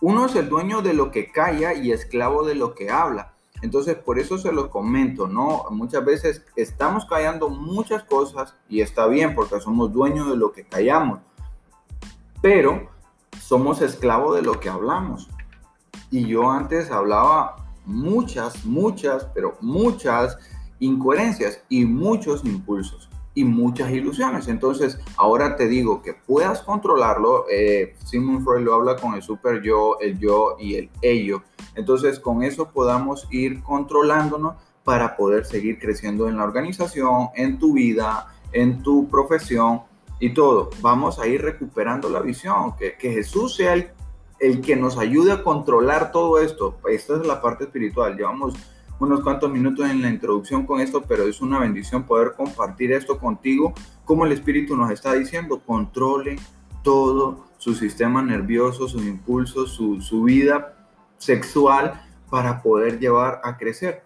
uno 0.00 0.26
es 0.26 0.36
el 0.36 0.48
dueño 0.48 0.80
de 0.80 0.94
lo 0.94 1.10
que 1.10 1.32
calla 1.32 1.74
y 1.74 1.90
esclavo 1.90 2.44
de 2.44 2.54
lo 2.54 2.76
que 2.76 2.88
habla. 2.88 3.31
Entonces, 3.62 3.96
por 3.96 4.18
eso 4.18 4.38
se 4.38 4.52
lo 4.52 4.70
comento, 4.70 5.28
¿no? 5.28 5.64
Muchas 5.70 6.04
veces 6.04 6.44
estamos 6.56 7.04
callando 7.04 7.48
muchas 7.48 8.02
cosas 8.04 8.54
y 8.68 8.80
está 8.80 9.06
bien 9.06 9.34
porque 9.34 9.60
somos 9.60 9.92
dueños 9.92 10.28
de 10.28 10.36
lo 10.36 10.52
que 10.52 10.64
callamos. 10.64 11.20
Pero 12.40 12.90
somos 13.40 13.80
esclavos 13.80 14.36
de 14.36 14.42
lo 14.42 14.58
que 14.58 14.68
hablamos. 14.68 15.28
Y 16.10 16.26
yo 16.26 16.50
antes 16.50 16.90
hablaba 16.90 17.56
muchas, 17.86 18.64
muchas, 18.64 19.26
pero 19.32 19.56
muchas 19.60 20.36
incoherencias 20.80 21.62
y 21.68 21.84
muchos 21.84 22.44
impulsos 22.44 23.11
y 23.34 23.44
muchas 23.44 23.90
ilusiones. 23.90 24.48
Entonces, 24.48 24.98
ahora 25.16 25.56
te 25.56 25.68
digo 25.68 26.02
que 26.02 26.14
puedas 26.14 26.62
controlarlo. 26.62 27.46
Eh, 27.50 27.96
Simon 28.04 28.44
Freud 28.44 28.64
lo 28.64 28.74
habla 28.74 28.96
con 28.96 29.14
el 29.14 29.22
super 29.22 29.62
yo, 29.62 29.98
el 30.00 30.18
yo 30.18 30.56
y 30.58 30.76
el 30.76 30.90
ello. 31.00 31.42
Entonces, 31.74 32.20
con 32.20 32.42
eso 32.42 32.70
podamos 32.70 33.26
ir 33.30 33.62
controlándonos 33.62 34.56
para 34.84 35.16
poder 35.16 35.44
seguir 35.44 35.78
creciendo 35.78 36.28
en 36.28 36.36
la 36.36 36.44
organización, 36.44 37.28
en 37.34 37.58
tu 37.58 37.74
vida, 37.74 38.34
en 38.52 38.82
tu 38.82 39.08
profesión 39.08 39.82
y 40.22 40.34
todo, 40.34 40.70
vamos 40.80 41.18
a 41.18 41.26
ir 41.26 41.42
recuperando 41.42 42.08
la 42.08 42.20
visión, 42.20 42.76
que, 42.76 42.96
que 42.96 43.10
Jesús 43.10 43.56
sea 43.56 43.74
el, 43.74 43.90
el, 44.38 44.60
que 44.60 44.76
nos 44.76 44.96
ayude 44.96 45.32
a 45.32 45.42
controlar 45.42 46.12
todo 46.12 46.38
esto. 46.38 46.78
Esta 46.88 47.16
es 47.16 47.26
la 47.26 47.42
parte 47.42 47.64
espiritual. 47.64 48.16
Llevamos 48.16 48.54
unos 49.02 49.20
cuantos 49.20 49.50
minutos 49.50 49.90
en 49.90 50.00
la 50.00 50.08
introducción 50.08 50.64
con 50.64 50.80
esto, 50.80 51.02
pero 51.02 51.24
es 51.24 51.40
una 51.40 51.58
bendición 51.58 52.04
poder 52.04 52.34
compartir 52.36 52.92
esto 52.92 53.18
contigo, 53.18 53.74
como 54.04 54.24
el 54.24 54.30
Espíritu 54.30 54.76
nos 54.76 54.92
está 54.92 55.14
diciendo, 55.14 55.60
controle 55.66 56.36
todo 56.84 57.46
su 57.58 57.74
sistema 57.74 58.22
nervioso, 58.22 58.86
sus 58.88 59.04
impulsos, 59.04 59.72
su, 59.72 60.00
su 60.00 60.22
vida 60.22 60.74
sexual 61.18 62.00
para 62.30 62.62
poder 62.62 63.00
llevar 63.00 63.40
a 63.42 63.56
crecer. 63.56 64.04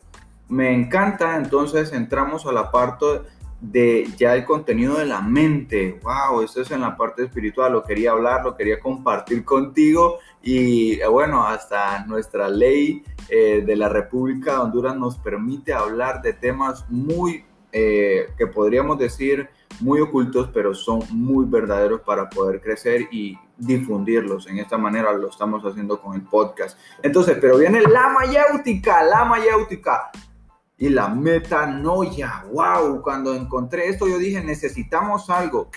Me 0.48 0.72
encanta, 0.74 1.36
entonces 1.36 1.92
entramos 1.92 2.46
a 2.46 2.52
la 2.52 2.70
parte 2.70 3.20
de 3.60 4.08
ya 4.16 4.34
el 4.34 4.44
contenido 4.44 4.98
de 4.98 5.06
la 5.06 5.20
mente. 5.20 5.98
Wow, 6.02 6.42
eso 6.42 6.60
es 6.60 6.70
en 6.70 6.82
la 6.82 6.96
parte 6.96 7.24
espiritual, 7.24 7.72
lo 7.72 7.82
quería 7.82 8.12
hablar, 8.12 8.44
lo 8.44 8.56
quería 8.56 8.78
compartir 8.78 9.44
contigo 9.44 10.18
y 10.42 11.00
eh, 11.00 11.06
bueno, 11.06 11.46
hasta 11.46 12.04
nuestra 12.06 12.48
ley 12.48 13.02
eh, 13.28 13.62
de 13.66 13.76
la 13.76 13.88
República 13.88 14.52
de 14.52 14.58
Honduras 14.58 14.96
nos 14.96 15.16
permite 15.18 15.72
hablar 15.72 16.22
de 16.22 16.32
temas 16.34 16.84
muy, 16.88 17.44
eh, 17.72 18.28
que 18.36 18.46
podríamos 18.46 18.98
decir, 18.98 19.48
muy 19.80 20.00
ocultos, 20.00 20.48
pero 20.54 20.74
son 20.74 21.00
muy 21.10 21.44
verdaderos 21.46 22.00
para 22.02 22.30
poder 22.30 22.60
crecer 22.60 23.08
y 23.10 23.38
difundirlos. 23.58 24.46
En 24.46 24.58
esta 24.58 24.78
manera 24.78 25.12
lo 25.12 25.28
estamos 25.28 25.64
haciendo 25.64 26.00
con 26.00 26.14
el 26.14 26.22
podcast. 26.22 26.78
Entonces, 27.02 27.38
pero 27.40 27.58
viene 27.58 27.80
la 27.82 28.08
mayéutica, 28.08 29.02
la 29.02 29.24
mayéutica 29.24 30.10
y 30.78 30.88
la 30.88 31.08
metanoia. 31.08 32.44
¡Wow! 32.52 33.02
Cuando 33.02 33.34
encontré 33.34 33.88
esto 33.88 34.06
yo 34.06 34.18
dije, 34.18 34.42
necesitamos 34.42 35.30
algo. 35.30 35.70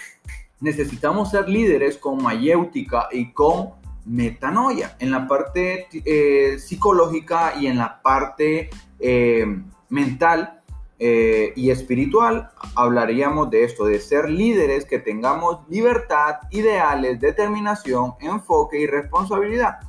Necesitamos 0.60 1.32
ser 1.32 1.48
líderes 1.48 1.98
con 1.98 2.22
mayéutica 2.22 3.08
y 3.12 3.32
con 3.32 3.72
metanoia. 4.06 4.96
En 5.00 5.12
la 5.12 5.28
parte 5.28 5.88
eh, 5.94 6.60
psicológica 6.60 7.54
y 7.60 7.68
en 7.68 7.78
la 7.78 8.02
parte 8.02 8.70
eh, 9.00 9.46
mental 9.90 10.62
eh, 11.02 11.54
y 11.56 11.70
espiritual 11.70 12.50
hablaríamos 12.76 13.50
de 13.50 13.64
esto, 13.64 13.86
de 13.86 14.00
ser 14.00 14.30
líderes 14.30 14.84
que 14.84 15.00
tengamos 15.00 15.60
libertad, 15.70 16.40
ideales, 16.52 17.22
determinación, 17.22 18.16
enfoque 18.20 18.82
y 18.82 18.86
responsabilidad. 18.88 19.80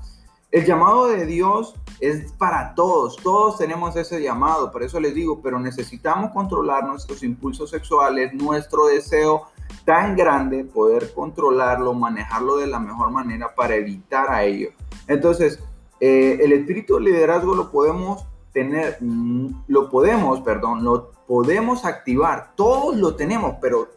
El 0.50 0.64
llamado 0.64 1.06
de 1.06 1.26
Dios 1.26 1.76
es 2.00 2.32
para 2.32 2.74
todos, 2.74 3.16
todos 3.16 3.58
tenemos 3.58 3.94
ese 3.94 4.20
llamado, 4.20 4.72
por 4.72 4.82
eso 4.82 4.98
les 4.98 5.14
digo, 5.14 5.40
pero 5.40 5.60
necesitamos 5.60 6.32
controlar 6.32 6.84
nuestros 6.88 7.22
impulsos 7.22 7.70
sexuales, 7.70 8.34
nuestro 8.34 8.86
deseo 8.86 9.46
tan 9.84 10.16
grande, 10.16 10.64
poder 10.64 11.12
controlarlo, 11.14 11.94
manejarlo 11.94 12.56
de 12.56 12.66
la 12.66 12.80
mejor 12.80 13.10
manera 13.10 13.54
para 13.54 13.76
evitar 13.76 14.28
a 14.28 14.42
ello. 14.42 14.70
Entonces, 15.06 15.60
eh, 16.00 16.38
el 16.42 16.52
espíritu 16.52 16.96
de 16.96 17.02
liderazgo 17.02 17.54
lo 17.54 17.70
podemos 17.70 18.26
tener, 18.52 18.96
mm, 19.00 19.64
lo 19.68 19.88
podemos, 19.88 20.40
perdón, 20.40 20.82
lo 20.82 21.12
podemos 21.28 21.84
activar, 21.84 22.54
todos 22.56 22.96
lo 22.96 23.14
tenemos, 23.14 23.54
pero 23.60 23.88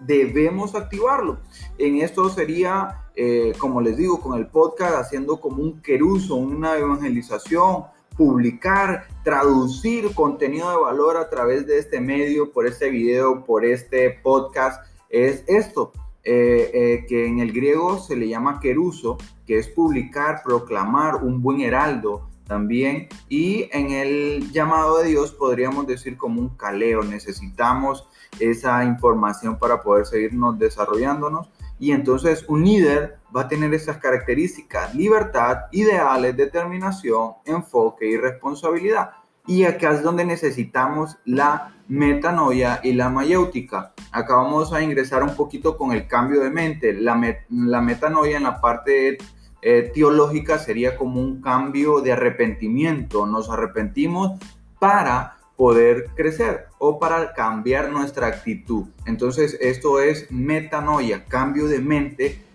debemos 0.00 0.74
activarlo. 0.74 1.38
En 1.78 1.96
esto 1.96 2.28
sería, 2.28 3.06
eh, 3.14 3.52
como 3.58 3.80
les 3.80 3.96
digo, 3.96 4.20
con 4.20 4.38
el 4.38 4.46
podcast, 4.46 4.96
haciendo 4.96 5.40
como 5.40 5.62
un 5.62 5.80
queruso, 5.82 6.36
una 6.36 6.76
evangelización, 6.76 7.84
publicar, 8.16 9.06
traducir 9.22 10.12
contenido 10.14 10.70
de 10.70 10.76
valor 10.76 11.16
a 11.16 11.30
través 11.30 11.66
de 11.66 11.78
este 11.78 12.00
medio, 12.00 12.52
por 12.52 12.66
este 12.66 12.90
video, 12.90 13.44
por 13.44 13.64
este 13.64 14.10
podcast, 14.10 14.84
es 15.08 15.44
esto. 15.46 15.92
Eh, 16.24 16.70
eh, 16.74 17.06
que 17.08 17.26
en 17.26 17.38
el 17.38 17.52
griego 17.52 17.98
se 17.98 18.14
le 18.14 18.28
llama 18.28 18.60
queruso, 18.60 19.16
que 19.46 19.56
es 19.56 19.68
publicar, 19.68 20.42
proclamar 20.44 21.24
un 21.24 21.40
buen 21.40 21.62
heraldo 21.62 22.28
también. 22.48 23.08
Y 23.28 23.68
en 23.72 23.90
el 23.90 24.50
llamado 24.50 24.98
de 24.98 25.10
Dios 25.10 25.32
podríamos 25.32 25.86
decir 25.86 26.16
como 26.16 26.40
un 26.40 26.48
caleo. 26.56 27.02
Necesitamos 27.02 28.08
esa 28.40 28.84
información 28.84 29.58
para 29.58 29.82
poder 29.82 30.06
seguirnos 30.06 30.58
desarrollándonos. 30.58 31.50
Y 31.78 31.92
entonces 31.92 32.44
un 32.48 32.64
líder 32.64 33.18
va 33.34 33.42
a 33.42 33.48
tener 33.48 33.72
esas 33.72 33.98
características, 33.98 34.94
libertad, 34.94 35.66
ideales, 35.70 36.36
determinación, 36.36 37.34
enfoque 37.44 38.08
y 38.08 38.16
responsabilidad. 38.16 39.10
Y 39.46 39.64
acá 39.64 39.92
es 39.92 40.02
donde 40.02 40.24
necesitamos 40.24 41.16
la 41.24 41.74
metanoia 41.88 42.80
y 42.82 42.92
la 42.92 43.08
mayéutica. 43.08 43.94
Acá 44.12 44.36
vamos 44.36 44.72
a 44.72 44.82
ingresar 44.82 45.22
un 45.22 45.34
poquito 45.34 45.76
con 45.76 45.92
el 45.92 46.06
cambio 46.06 46.40
de 46.40 46.50
mente. 46.50 46.92
La, 46.92 47.18
la 47.48 47.80
metanoia 47.80 48.36
en 48.36 48.42
la 48.42 48.60
parte 48.60 49.16
eh, 49.62 49.90
teológica 49.94 50.58
sería 50.58 50.96
como 50.96 51.20
un 51.20 51.40
cambio 51.40 52.00
de 52.00 52.12
arrepentimiento. 52.12 53.26
Nos 53.26 53.50
arrepentimos 53.50 54.38
para 54.78 55.38
poder 55.56 56.10
crecer 56.14 56.66
o 56.78 56.98
para 56.98 57.32
cambiar 57.32 57.90
nuestra 57.90 58.28
actitud. 58.28 58.86
Entonces, 59.06 59.58
esto 59.60 60.00
es 60.00 60.30
metanoia, 60.30 61.24
cambio 61.24 61.66
de 61.66 61.80
mente 61.80 62.48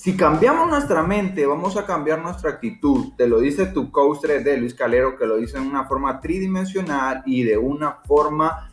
Si 0.00 0.16
cambiamos 0.16 0.68
nuestra 0.68 1.02
mente, 1.02 1.44
vamos 1.44 1.76
a 1.76 1.84
cambiar 1.84 2.22
nuestra 2.22 2.50
actitud. 2.50 3.14
Te 3.16 3.26
lo 3.26 3.40
dice 3.40 3.66
tu 3.66 3.90
coach 3.90 4.18
3D, 4.22 4.56
Luis 4.56 4.72
Calero, 4.72 5.16
que 5.16 5.26
lo 5.26 5.38
dice 5.38 5.58
en 5.58 5.64
una 5.64 5.86
forma 5.86 6.20
tridimensional 6.20 7.24
y 7.26 7.42
de 7.42 7.58
una 7.58 7.94
forma 8.06 8.67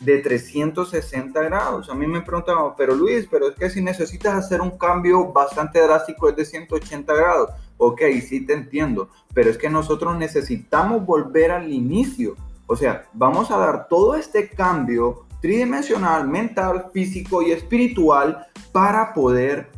de 0.00 0.18
360 0.18 1.42
grados. 1.42 1.90
A 1.90 1.94
mí 1.94 2.06
me 2.06 2.22
preguntaban, 2.22 2.72
pero 2.76 2.94
Luis, 2.94 3.28
pero 3.30 3.48
es 3.48 3.54
que 3.54 3.70
si 3.70 3.82
necesitas 3.82 4.34
hacer 4.34 4.60
un 4.60 4.76
cambio 4.78 5.32
bastante 5.32 5.80
drástico 5.80 6.28
es 6.28 6.36
de 6.36 6.44
180 6.44 7.14
grados. 7.14 7.50
Ok, 7.76 8.02
sí 8.26 8.44
te 8.46 8.54
entiendo, 8.54 9.10
pero 9.34 9.50
es 9.50 9.58
que 9.58 9.70
nosotros 9.70 10.16
necesitamos 10.16 11.04
volver 11.04 11.50
al 11.50 11.70
inicio. 11.70 12.36
O 12.66 12.76
sea, 12.76 13.04
vamos 13.12 13.50
a 13.50 13.58
dar 13.58 13.88
todo 13.88 14.14
este 14.14 14.48
cambio 14.48 15.26
tridimensional, 15.40 16.28
mental, 16.28 16.86
físico 16.92 17.42
y 17.42 17.52
espiritual 17.52 18.46
para 18.72 19.14
poder 19.14 19.70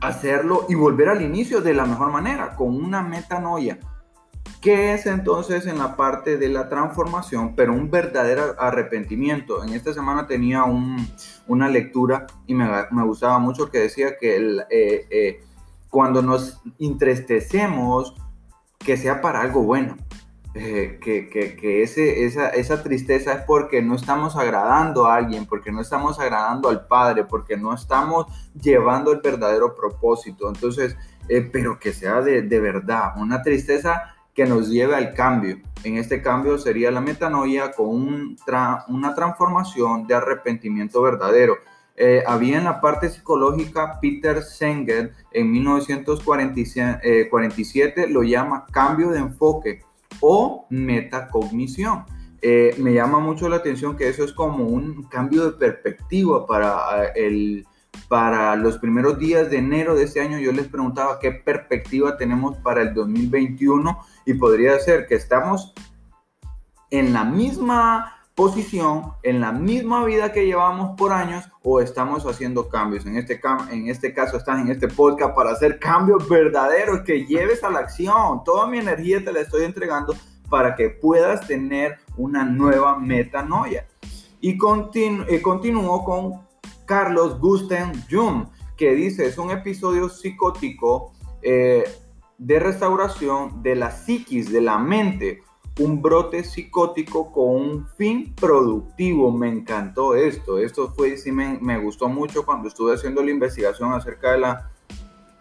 hacerlo 0.00 0.66
y 0.68 0.74
volver 0.74 1.08
al 1.08 1.22
inicio 1.22 1.60
de 1.60 1.74
la 1.74 1.84
mejor 1.84 2.10
manera, 2.10 2.54
con 2.54 2.74
una 2.74 3.02
metanoia. 3.02 3.78
¿Qué 4.60 4.92
es 4.92 5.06
entonces 5.06 5.66
en 5.66 5.78
la 5.78 5.94
parte 5.94 6.36
de 6.36 6.48
la 6.48 6.68
transformación, 6.68 7.54
pero 7.54 7.72
un 7.72 7.90
verdadero 7.90 8.56
arrepentimiento? 8.58 9.62
En 9.62 9.72
esta 9.72 9.94
semana 9.94 10.26
tenía 10.26 10.64
una 11.46 11.68
lectura 11.68 12.26
y 12.46 12.54
me, 12.54 12.66
gustaba 13.04 13.38
mucho 13.38 13.70
que 13.70 13.78
decía 13.78 14.16
que 14.16 14.36
eh, 14.70 15.06
eh, 15.10 15.40
cuando 15.88 16.22
nos 16.22 16.60
entristecemos, 16.80 18.14
que 18.78 18.96
sea 18.96 19.20
para 19.20 19.42
algo 19.42 19.62
bueno. 19.62 19.96
Eh, 20.54 20.98
que, 21.00 21.82
esa, 21.84 22.82
tristeza 22.82 23.34
es 23.34 23.42
porque 23.42 23.80
no 23.80 23.94
estamos 23.94 24.34
agradando 24.34 25.06
a 25.06 25.14
alguien, 25.14 25.46
porque 25.46 25.70
no 25.70 25.80
estamos 25.80 26.18
agradando 26.18 26.68
al 26.68 26.84
Padre, 26.88 27.24
porque 27.24 27.56
no 27.56 27.72
estamos 27.72 28.26
llevando 28.60 29.12
el 29.12 29.20
verdadero 29.20 29.76
propósito. 29.76 30.48
Entonces, 30.48 30.96
pero 31.52 31.78
que 31.78 31.92
sea 31.92 32.22
de, 32.22 32.42
de, 32.42 32.58
verdad, 32.58 33.12
una 33.18 33.42
tristeza 33.42 34.16
que 34.38 34.46
nos 34.46 34.68
lleve 34.68 34.94
al 34.94 35.14
cambio. 35.14 35.58
En 35.82 35.96
este 35.96 36.22
cambio 36.22 36.58
sería 36.58 36.92
la 36.92 37.00
metanoia 37.00 37.72
con 37.72 37.88
un 37.88 38.36
una 38.86 39.12
transformación 39.12 40.06
de 40.06 40.14
arrepentimiento 40.14 41.02
verdadero. 41.02 41.56
Eh, 41.96 42.22
había 42.24 42.58
en 42.58 42.62
la 42.62 42.80
parte 42.80 43.08
psicológica 43.08 43.98
Peter 44.00 44.44
Senger 44.44 45.12
en 45.32 45.50
1947 45.50 48.06
lo 48.06 48.22
llama 48.22 48.64
cambio 48.70 49.10
de 49.10 49.18
enfoque 49.18 49.82
o 50.20 50.68
metacognición. 50.70 52.04
Eh, 52.40 52.76
me 52.78 52.94
llama 52.94 53.18
mucho 53.18 53.48
la 53.48 53.56
atención 53.56 53.96
que 53.96 54.08
eso 54.08 54.22
es 54.22 54.32
como 54.32 54.66
un 54.66 55.02
cambio 55.08 55.46
de 55.46 55.52
perspectiva 55.58 56.46
para, 56.46 57.06
eh, 57.06 57.12
el, 57.16 57.66
para 58.06 58.54
los 58.54 58.78
primeros 58.78 59.18
días 59.18 59.50
de 59.50 59.58
enero 59.58 59.96
de 59.96 60.04
este 60.04 60.20
año. 60.20 60.38
Yo 60.38 60.52
les 60.52 60.68
preguntaba 60.68 61.18
qué 61.18 61.32
perspectiva 61.32 62.16
tenemos 62.16 62.56
para 62.58 62.82
el 62.82 62.94
2021 62.94 63.98
y 64.28 64.34
podría 64.34 64.78
ser 64.78 65.06
que 65.06 65.14
estamos 65.14 65.72
en 66.90 67.14
la 67.14 67.24
misma 67.24 68.14
posición, 68.34 69.14
en 69.22 69.40
la 69.40 69.52
misma 69.52 70.04
vida 70.04 70.32
que 70.32 70.44
llevamos 70.44 70.98
por 70.98 71.14
años 71.14 71.48
o 71.62 71.80
estamos 71.80 72.26
haciendo 72.26 72.68
cambios. 72.68 73.06
En 73.06 73.16
este, 73.16 73.40
en 73.70 73.88
este 73.88 74.12
caso 74.12 74.36
estás 74.36 74.60
en 74.60 74.70
este 74.70 74.86
podcast 74.86 75.34
para 75.34 75.52
hacer 75.52 75.78
cambios 75.78 76.28
verdaderos 76.28 77.00
que 77.06 77.24
lleves 77.24 77.64
a 77.64 77.70
la 77.70 77.78
acción. 77.78 78.44
Toda 78.44 78.66
mi 78.66 78.76
energía 78.76 79.24
te 79.24 79.32
la 79.32 79.40
estoy 79.40 79.64
entregando 79.64 80.14
para 80.50 80.74
que 80.76 80.90
puedas 80.90 81.46
tener 81.46 81.96
una 82.18 82.44
nueva 82.44 82.98
metanoia. 82.98 83.86
Y 84.42 84.58
continu 84.58 85.24
eh, 85.26 85.40
continúo 85.40 86.04
con 86.04 86.46
Carlos 86.84 87.40
Gusten 87.40 87.92
Jung, 88.10 88.46
que 88.76 88.94
dice, 88.94 89.24
es 89.24 89.38
un 89.38 89.50
episodio 89.50 90.10
psicótico 90.10 91.14
eh, 91.40 91.84
de 92.38 92.58
restauración 92.60 93.62
de 93.62 93.74
la 93.74 93.90
psiquis, 93.90 94.50
de 94.50 94.60
la 94.60 94.78
mente 94.78 95.42
un 95.78 96.02
brote 96.02 96.42
psicótico 96.42 97.32
con 97.32 97.54
un 97.54 97.86
fin 97.96 98.34
productivo. 98.34 99.30
Me 99.32 99.48
encantó 99.48 100.14
esto. 100.14 100.58
Esto 100.58 100.92
fue, 100.94 101.16
sí 101.16 101.32
me, 101.32 101.58
me 101.60 101.78
gustó 101.78 102.08
mucho 102.08 102.44
cuando 102.44 102.68
estuve 102.68 102.94
haciendo 102.94 103.22
la 103.22 103.30
investigación 103.30 103.92
acerca 103.92 104.32
de 104.32 104.38
la 104.38 104.70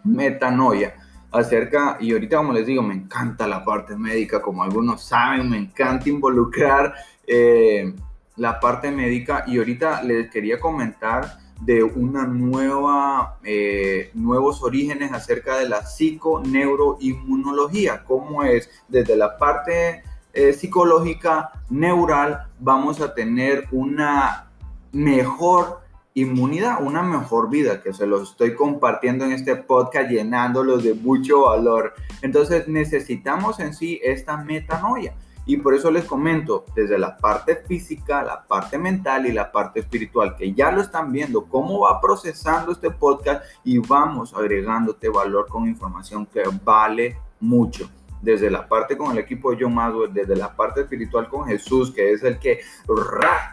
metanoia. 0.03 0.95
Acerca, 1.31 1.97
y 1.99 2.13
ahorita 2.13 2.37
como 2.37 2.53
les 2.53 2.65
digo, 2.65 2.81
me 2.81 2.93
encanta 2.93 3.47
la 3.47 3.65
parte 3.65 3.95
médica, 3.95 4.41
como 4.41 4.63
algunos 4.63 5.03
saben, 5.03 5.49
me 5.49 5.57
encanta 5.57 6.09
involucrar 6.09 6.93
eh, 7.25 7.93
la 8.35 8.59
parte 8.59 8.91
médica. 8.91 9.43
Y 9.47 9.57
ahorita 9.57 10.03
les 10.03 10.29
quería 10.29 10.59
comentar 10.59 11.39
de 11.61 11.83
una 11.83 12.25
nueva, 12.25 13.37
eh, 13.43 14.11
nuevos 14.13 14.63
orígenes 14.63 15.11
acerca 15.11 15.57
de 15.57 15.67
la 15.67 15.85
psiconeuroinmunología, 15.85 18.03
cómo 18.03 18.43
es 18.43 18.69
desde 18.87 19.15
la 19.15 19.37
parte 19.37 20.03
eh, 20.33 20.53
psicológica, 20.53 21.51
neural, 21.69 22.47
vamos 22.59 23.01
a 23.01 23.13
tener 23.13 23.65
una 23.71 24.49
mejor 24.91 25.81
inmunidad, 26.13 26.81
una 26.81 27.03
mejor 27.03 27.49
vida, 27.49 27.81
que 27.81 27.93
se 27.93 28.07
lo 28.07 28.23
estoy 28.23 28.55
compartiendo 28.55 29.25
en 29.25 29.31
este 29.31 29.55
podcast, 29.55 30.09
llenándolos 30.09 30.83
de 30.83 30.93
mucho 30.93 31.41
valor. 31.41 31.93
Entonces 32.21 32.67
necesitamos 32.67 33.59
en 33.59 33.73
sí 33.73 33.99
esta 34.03 34.37
metanoia. 34.37 35.15
Y 35.47 35.57
por 35.57 35.73
eso 35.73 35.89
les 35.89 36.03
comento, 36.03 36.65
desde 36.75 36.99
la 36.99 37.17
parte 37.17 37.55
física, 37.55 38.21
la 38.21 38.45
parte 38.45 38.77
mental 38.77 39.25
y 39.25 39.31
la 39.31 39.49
parte 39.49 39.79
espiritual, 39.79 40.35
que 40.35 40.53
ya 40.53 40.71
lo 40.71 40.81
están 40.81 41.11
viendo, 41.11 41.45
cómo 41.45 41.79
va 41.79 42.01
procesando 42.01 42.73
este 42.73 42.91
podcast 42.91 43.45
y 43.63 43.79
vamos 43.79 44.33
agregándote 44.35 45.07
valor 45.07 45.47
con 45.47 45.65
información 45.65 46.25
que 46.25 46.43
vale 46.63 47.17
mucho 47.39 47.89
desde 48.21 48.49
la 48.49 48.67
parte 48.67 48.97
con 48.97 49.11
el 49.11 49.19
equipo 49.19 49.51
de 49.51 49.57
John 49.61 49.73
Maswell, 49.73 50.13
desde 50.13 50.35
la 50.35 50.55
parte 50.55 50.81
espiritual 50.81 51.29
con 51.29 51.47
Jesús, 51.47 51.91
que 51.91 52.11
es 52.11 52.23
el 52.23 52.39
que 52.39 52.59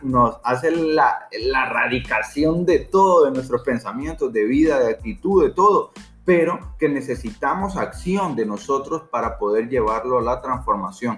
nos 0.02 0.36
hace 0.42 0.70
la, 0.70 1.28
la 1.38 1.68
radicación 1.68 2.64
de 2.64 2.80
todo, 2.80 3.26
de 3.26 3.30
nuestros 3.30 3.62
pensamientos, 3.62 4.32
de 4.32 4.44
vida, 4.44 4.80
de 4.80 4.90
actitud, 4.90 5.44
de 5.44 5.50
todo, 5.50 5.92
pero 6.24 6.74
que 6.78 6.88
necesitamos 6.88 7.76
acción 7.76 8.34
de 8.34 8.46
nosotros 8.46 9.02
para 9.10 9.38
poder 9.38 9.68
llevarlo 9.68 10.18
a 10.18 10.22
la 10.22 10.40
transformación. 10.40 11.16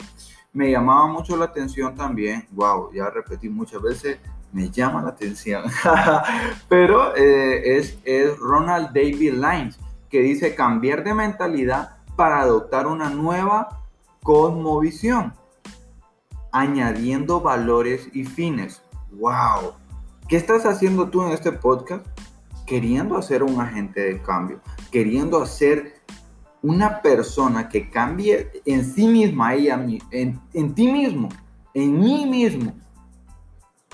Me 0.56 0.70
llamaba 0.70 1.06
mucho 1.06 1.36
la 1.36 1.44
atención 1.44 1.94
también, 1.94 2.48
wow, 2.52 2.90
ya 2.90 3.10
repetí 3.10 3.46
muchas 3.46 3.82
veces, 3.82 4.18
me 4.52 4.70
llama 4.70 5.02
la 5.02 5.10
atención, 5.10 5.64
pero 6.70 7.14
eh, 7.14 7.76
es, 7.76 7.98
es 8.06 8.38
Ronald 8.38 8.86
David 8.86 9.34
Lines, 9.34 9.78
que 10.08 10.22
dice 10.22 10.54
cambiar 10.54 11.04
de 11.04 11.12
mentalidad 11.12 11.98
para 12.16 12.40
adoptar 12.40 12.86
una 12.86 13.10
nueva 13.10 13.82
cosmovisión, 14.22 15.34
añadiendo 16.52 17.42
valores 17.42 18.08
y 18.14 18.24
fines. 18.24 18.80
¡Wow! 19.12 19.74
¿Qué 20.26 20.38
estás 20.38 20.64
haciendo 20.64 21.10
tú 21.10 21.22
en 21.22 21.32
este 21.32 21.52
podcast? 21.52 22.06
Queriendo 22.64 23.18
hacer 23.18 23.42
un 23.42 23.60
agente 23.60 24.00
de 24.00 24.22
cambio, 24.22 24.62
queriendo 24.90 25.42
hacer 25.42 25.95
una 26.62 27.00
persona 27.00 27.68
que 27.68 27.90
cambie 27.90 28.50
en 28.64 28.84
sí 28.84 29.06
misma, 29.06 29.54
ella, 29.54 29.84
en, 30.10 30.40
en 30.52 30.74
ti 30.74 30.90
mismo, 30.90 31.28
en 31.74 31.98
mí 31.98 32.26
mismo, 32.26 32.74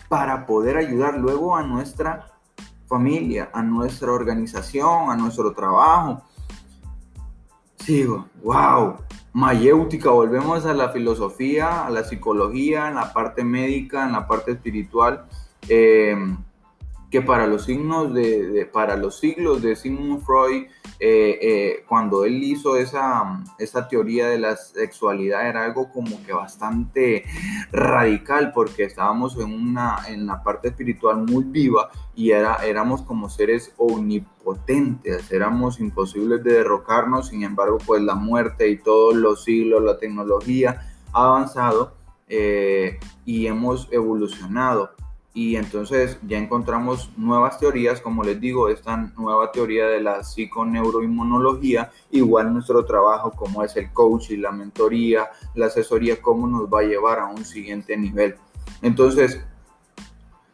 para 0.09 0.47
poder 0.47 0.77
ayudar 0.77 1.19
luego 1.19 1.57
a 1.57 1.63
nuestra 1.63 2.29
familia, 2.87 3.51
a 3.53 3.63
nuestra 3.63 4.13
organización, 4.13 5.11
a 5.11 5.17
nuestro 5.17 5.53
trabajo, 5.53 6.23
Sigo, 7.83 8.27
wow, 8.45 8.99
mayéutica, 9.33 10.11
volvemos 10.11 10.65
a 10.67 10.73
la 10.73 10.91
filosofía, 10.91 11.85
a 11.85 11.91
la 11.91 12.05
psicología, 12.05 12.87
en 12.87 12.95
la 12.95 13.13
parte 13.13 13.43
médica, 13.43 14.07
en 14.07 14.13
la 14.13 14.29
parte 14.29 14.53
espiritual, 14.53 15.25
eh, 15.69 16.15
que 17.13 17.21
para 17.21 17.47
los 17.47 17.67
signos 17.67 18.15
de, 18.15 18.67
para 18.73 18.97
los 18.97 19.19
siglos 19.19 19.61
de 19.61 19.77
Sigmund 19.77 20.23
Freud 20.23 20.65
eh, 20.99 21.39
eh, 21.43 21.85
cuando 21.87 22.25
él 22.25 22.43
hizo 22.43 22.77
esa, 22.79 23.45
esa 23.59 23.87
teoría 23.87 24.29
de 24.29 24.39
la 24.39 24.57
sexualidad 24.57 25.47
era 25.47 25.63
algo 25.67 25.93
como 25.93 26.25
que 26.25 26.33
bastante 26.33 27.25
radical 27.71 28.53
porque 28.55 28.85
estábamos 28.85 29.37
en, 29.37 29.53
una, 29.53 29.99
en 30.09 30.27
la 30.27 30.43
parte 30.43 30.69
espiritual 30.69 31.19
muy 31.19 31.45
viva 31.45 31.91
y 32.15 32.31
era, 32.31 32.57
éramos 32.65 33.03
como 33.03 33.29
seres 33.29 33.75
omnipotentes, 33.77 35.31
éramos 35.31 35.81
imposibles 35.81 36.43
de 36.43 36.55
derrocarnos, 36.55 37.29
sin 37.29 37.43
embargo 37.43 37.77
pues 37.87 38.01
la 38.01 38.15
muerte 38.15 38.71
y 38.71 38.79
todos 38.79 39.15
los 39.15 39.45
siglos, 39.45 39.83
la 39.83 39.99
tecnología 39.99 40.81
ha 41.13 41.27
avanzado 41.27 41.95
eh, 42.27 42.99
y 43.27 43.47
hemos 43.49 43.89
evolucionado 43.93 44.93
y 45.35 45.57
entonces 45.57 46.19
ya 46.27 46.37
encontramos 46.37 47.11
nuevas 47.17 47.59
teorías, 47.59 48.01
como 48.01 48.23
les 48.23 48.39
digo, 48.39 48.69
esta 48.69 48.97
nueva 49.17 49.51
teoría 49.51 49.87
de 49.87 50.01
la 50.01 50.23
psiconeuroinmunología, 50.25 51.91
igual 52.11 52.53
nuestro 52.53 52.85
trabajo 52.85 53.31
como 53.33 53.63
es 53.63 53.75
el 53.77 53.91
coach 53.93 54.31
y 54.31 54.37
la 54.37 54.53
mentoría, 54.53 55.31
la 55.55 55.67
asesoría, 55.67 56.21
cómo 56.21 56.47
nos 56.47 56.69
va 56.69 56.81
a 56.81 56.85
llevar 56.85 57.19
a 57.19 57.27
un 57.27 57.45
siguiente 57.47 57.97
nivel. 57.97 58.35
Entonces, 58.83 59.41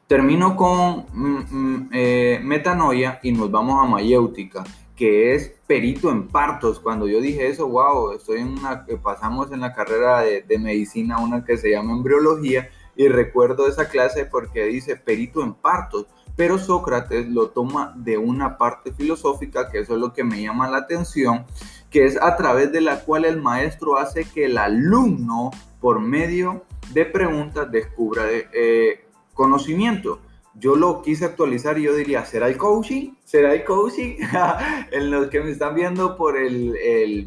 termino 0.07 0.55
con 0.55 1.07
mm, 1.12 1.45
mm, 1.51 1.91
eh, 1.93 2.41
metanoia 2.45 3.19
y 3.25 3.33
nos 3.33 3.51
vamos 3.51 3.85
a 3.85 3.88
mayéutica, 3.88 4.62
que 4.95 5.35
es 5.35 5.55
perito 5.67 6.09
en 6.11 6.29
partos. 6.29 6.79
Cuando 6.79 7.09
yo 7.09 7.21
dije 7.21 7.49
eso, 7.49 7.69
wow, 7.69 8.12
estoy 8.12 8.41
en 8.43 8.59
una, 8.59 8.87
pasamos 9.03 9.51
en 9.51 9.61
la 9.61 9.73
carrera 9.73 10.21
de, 10.21 10.43
de 10.43 10.59
medicina, 10.59 11.19
una 11.19 11.45
que 11.45 11.57
se 11.57 11.73
llama 11.73 11.95
embriología, 11.95 12.69
y 12.99 13.09
recuerdo 13.09 13.67
esa 13.67 13.89
clase 13.89 14.27
porque 14.27 14.65
dice 14.65 14.97
perito 14.97 15.43
en 15.43 15.55
partos 15.55 16.07
pero 16.39 16.57
Sócrates 16.57 17.29
lo 17.29 17.49
toma 17.49 17.93
de 17.97 18.17
una 18.17 18.59
parte 18.59 18.93
filosófica, 18.93 19.69
que 19.69 19.81
eso 19.81 19.95
es 19.95 20.01
lo 20.01 20.13
que 20.13 20.23
me 20.23 20.41
llama 20.41 20.71
la 20.71 20.79
atención, 20.79 21.45
que 21.91 22.05
es 22.05 22.17
a 22.23 22.37
través 22.37 22.71
de 22.71 22.81
la 22.81 23.01
cual 23.01 23.25
el 23.25 23.43
maestro 23.43 23.99
hace 23.99 24.23
que 24.23 24.45
el 24.45 24.57
alumno, 24.57 25.51
por 25.81 25.99
medio 25.99 26.63
de 26.93 27.07
preguntas, 27.07 27.69
descubra 27.73 28.23
eh, 28.31 29.05
conocimiento. 29.35 30.21
Yo 30.55 30.77
lo 30.77 31.03
quise 31.03 31.25
actualizar 31.25 31.77
y 31.77 31.83
yo 31.83 31.95
diría, 31.97 32.25
¿será 32.25 32.47
el 32.47 32.57
coaching? 32.57 33.15
¿Será 33.25 33.53
el 33.53 33.65
coaching? 33.65 34.19
en 34.93 35.11
los 35.11 35.27
que 35.31 35.41
me 35.41 35.51
están 35.51 35.75
viendo 35.75 36.17
por 36.17 36.37
el, 36.39 37.25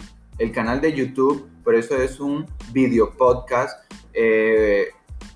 canal 0.53 0.79
de 0.79 0.93
YouTube, 0.93 1.49
por 1.65 1.75
eso 1.75 2.01
es 2.01 2.21
un 2.21 2.45
video 2.71 3.11
podcast. 3.17 3.91
Eh, 4.13 4.87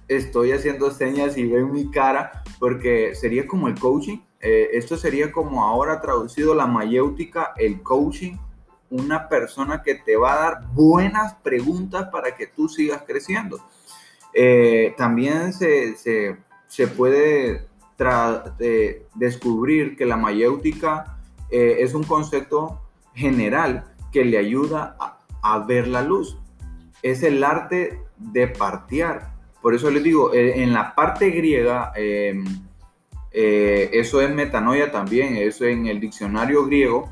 estoy 0.08 0.52
haciendo 0.52 0.92
señas 0.92 1.38
y 1.38 1.48
ven 1.48 1.72
mi 1.72 1.90
cara 1.90 2.44
porque 2.60 3.16
sería 3.16 3.48
como 3.48 3.68
el 3.68 3.80
coaching. 3.80 4.20
Eh, 4.40 4.70
esto 4.74 4.98
sería 4.98 5.32
como 5.32 5.64
ahora 5.64 6.02
traducido 6.02 6.54
la 6.54 6.68
mayéutica, 6.68 7.54
el 7.58 7.82
coaching, 7.82 8.38
una 8.90 9.28
persona 9.28 9.82
que 9.82 9.96
te 9.96 10.16
va 10.16 10.34
a 10.34 10.40
dar 10.40 10.68
buenas 10.74 11.34
preguntas 11.36 12.10
para 12.12 12.36
que 12.36 12.48
tú 12.48 12.70
sigas 12.70 13.04
creciendo. 13.08 13.60
Eh, 14.34 14.94
también 14.98 15.54
se, 15.54 15.96
se, 15.96 16.88
puede 16.88 17.68
descubrir 19.16 19.96
que 19.96 20.06
la 20.06 20.18
mayéutica 20.18 21.18
eh, 21.50 21.78
es 21.80 21.94
un 21.94 22.04
concepto 22.04 22.82
general 23.14 23.96
que 24.12 24.26
le 24.26 24.38
ayuda 24.38 24.96
a, 25.00 25.20
a 25.42 25.60
ver 25.60 25.88
la 25.88 26.02
luz. 26.02 26.38
Es 27.02 27.24
el 27.24 27.44
arte 27.44 28.02
de 28.18 28.48
partear 28.48 29.35
por 29.66 29.74
eso 29.74 29.90
les 29.90 30.04
digo, 30.04 30.32
eh, 30.32 30.62
en 30.62 30.74
la 30.74 30.94
parte 30.94 31.32
griega, 31.32 31.92
em, 31.96 32.46
eh, 33.32 33.90
eso 33.94 34.22
es 34.22 34.30
metanoia 34.30 34.92
también, 34.92 35.38
eso 35.38 35.66
en 35.66 35.88
el 35.88 36.00
diccionario 36.00 36.68
griego, 36.68 37.10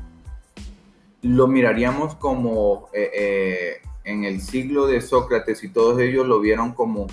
lo 1.22 1.48
miraríamos 1.48 2.14
como 2.14 2.90
eh, 2.92 3.78
en 4.04 4.22
el 4.22 4.40
siglo 4.40 4.86
de 4.86 5.00
Sócrates 5.00 5.64
y 5.64 5.68
todos 5.68 6.00
ellos 6.00 6.28
lo 6.28 6.38
vieron 6.38 6.74
como 6.74 7.08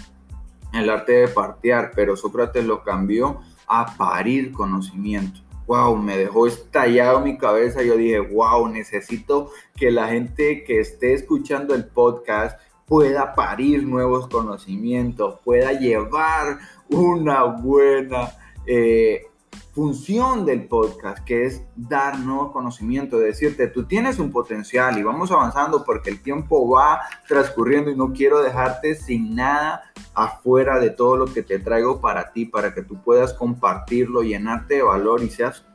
el 0.74 0.88
arte 0.92 1.14
de 1.14 1.28
partear, 1.28 1.92
pero 1.96 2.16
Sócrates 2.16 2.64
lo 2.64 2.84
cambió 2.84 3.42
a 3.66 3.98
parir 3.98 4.52
conocimiento. 4.52 5.40
Wow, 5.66 5.98
me 5.98 6.18
dejó 6.18 6.46
estallado 6.46 7.20
mi 7.22 7.40
cabeza. 7.40 7.82
Yo 7.82 7.98
dije, 7.98 8.20
wow, 8.20 8.68
necesito 8.68 9.50
que 9.76 9.90
la 9.90 10.08
gente 10.08 10.64
que 10.64 10.82
esté 10.82 11.16
escuchando 11.16 11.74
el 11.74 11.86
podcast 11.88 12.60
pueda 12.92 13.34
parir 13.36 13.88
nuevos 13.88 14.28
conocimientos, 14.28 15.40
pueda 15.46 15.72
llevar 15.72 16.60
una 16.90 17.46
buena 17.46 18.34
eh, 18.66 19.28
función 19.72 20.46
del 20.46 20.68
podcast, 20.68 21.24
que 21.24 21.46
es 21.46 21.64
dar 21.74 22.20
nuevos 22.20 22.52
conocimientos, 22.52 23.22
decirte, 23.22 23.68
tú 23.68 23.86
tienes 23.86 24.20
un 24.20 24.30
potencial 24.30 24.98
y 25.00 25.04
vamos 25.04 25.32
avanzando 25.32 25.86
porque 25.86 26.10
el 26.10 26.22
tiempo 26.22 26.70
va 26.70 27.00
transcurriendo 27.30 27.92
y 27.92 27.96
no 27.96 28.12
quiero 28.12 28.42
dejarte 28.42 28.96
sin 28.96 29.36
nada 29.36 29.84
afuera 30.14 30.78
de 30.78 30.90
todo 30.90 31.16
lo 31.16 31.28
que 31.28 31.44
te 31.44 31.60
traigo 31.60 32.02
para 32.02 32.34
ti, 32.34 32.46
para 32.46 32.74
que 32.74 32.82
tú 32.82 33.02
puedas 33.02 33.32
compartirlo, 33.34 34.22
llenarte 34.22 34.76
de 34.76 34.84
valor 34.84 35.24
y 35.24 35.30
seas 35.30 35.66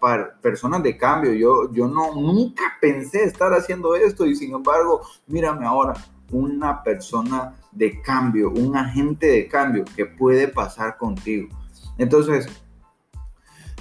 personas 0.43 0.83
de 0.83 0.99
cambio. 0.99 1.33
Yo, 1.33 1.73
yo 1.73 1.89
no, 1.89 2.15
nunca 2.15 2.65
pensé 2.79 3.25
estar 3.25 3.55
haciendo 3.55 3.95
esto 3.97 4.27
y 4.27 4.37
sin 4.37 4.53
embargo, 4.53 5.01
mírame 5.27 5.65
ahora, 5.65 5.95
una 6.31 6.83
persona 6.83 7.55
de 7.73 8.01
cambio, 8.01 8.51
un 8.51 8.77
agente 8.77 9.27
de 9.27 9.49
cambio 9.49 9.85
que 9.95 10.07
puede 10.07 10.49
pasar 10.49 10.97
contigo. 10.97 11.49
Entonces, 11.99 12.49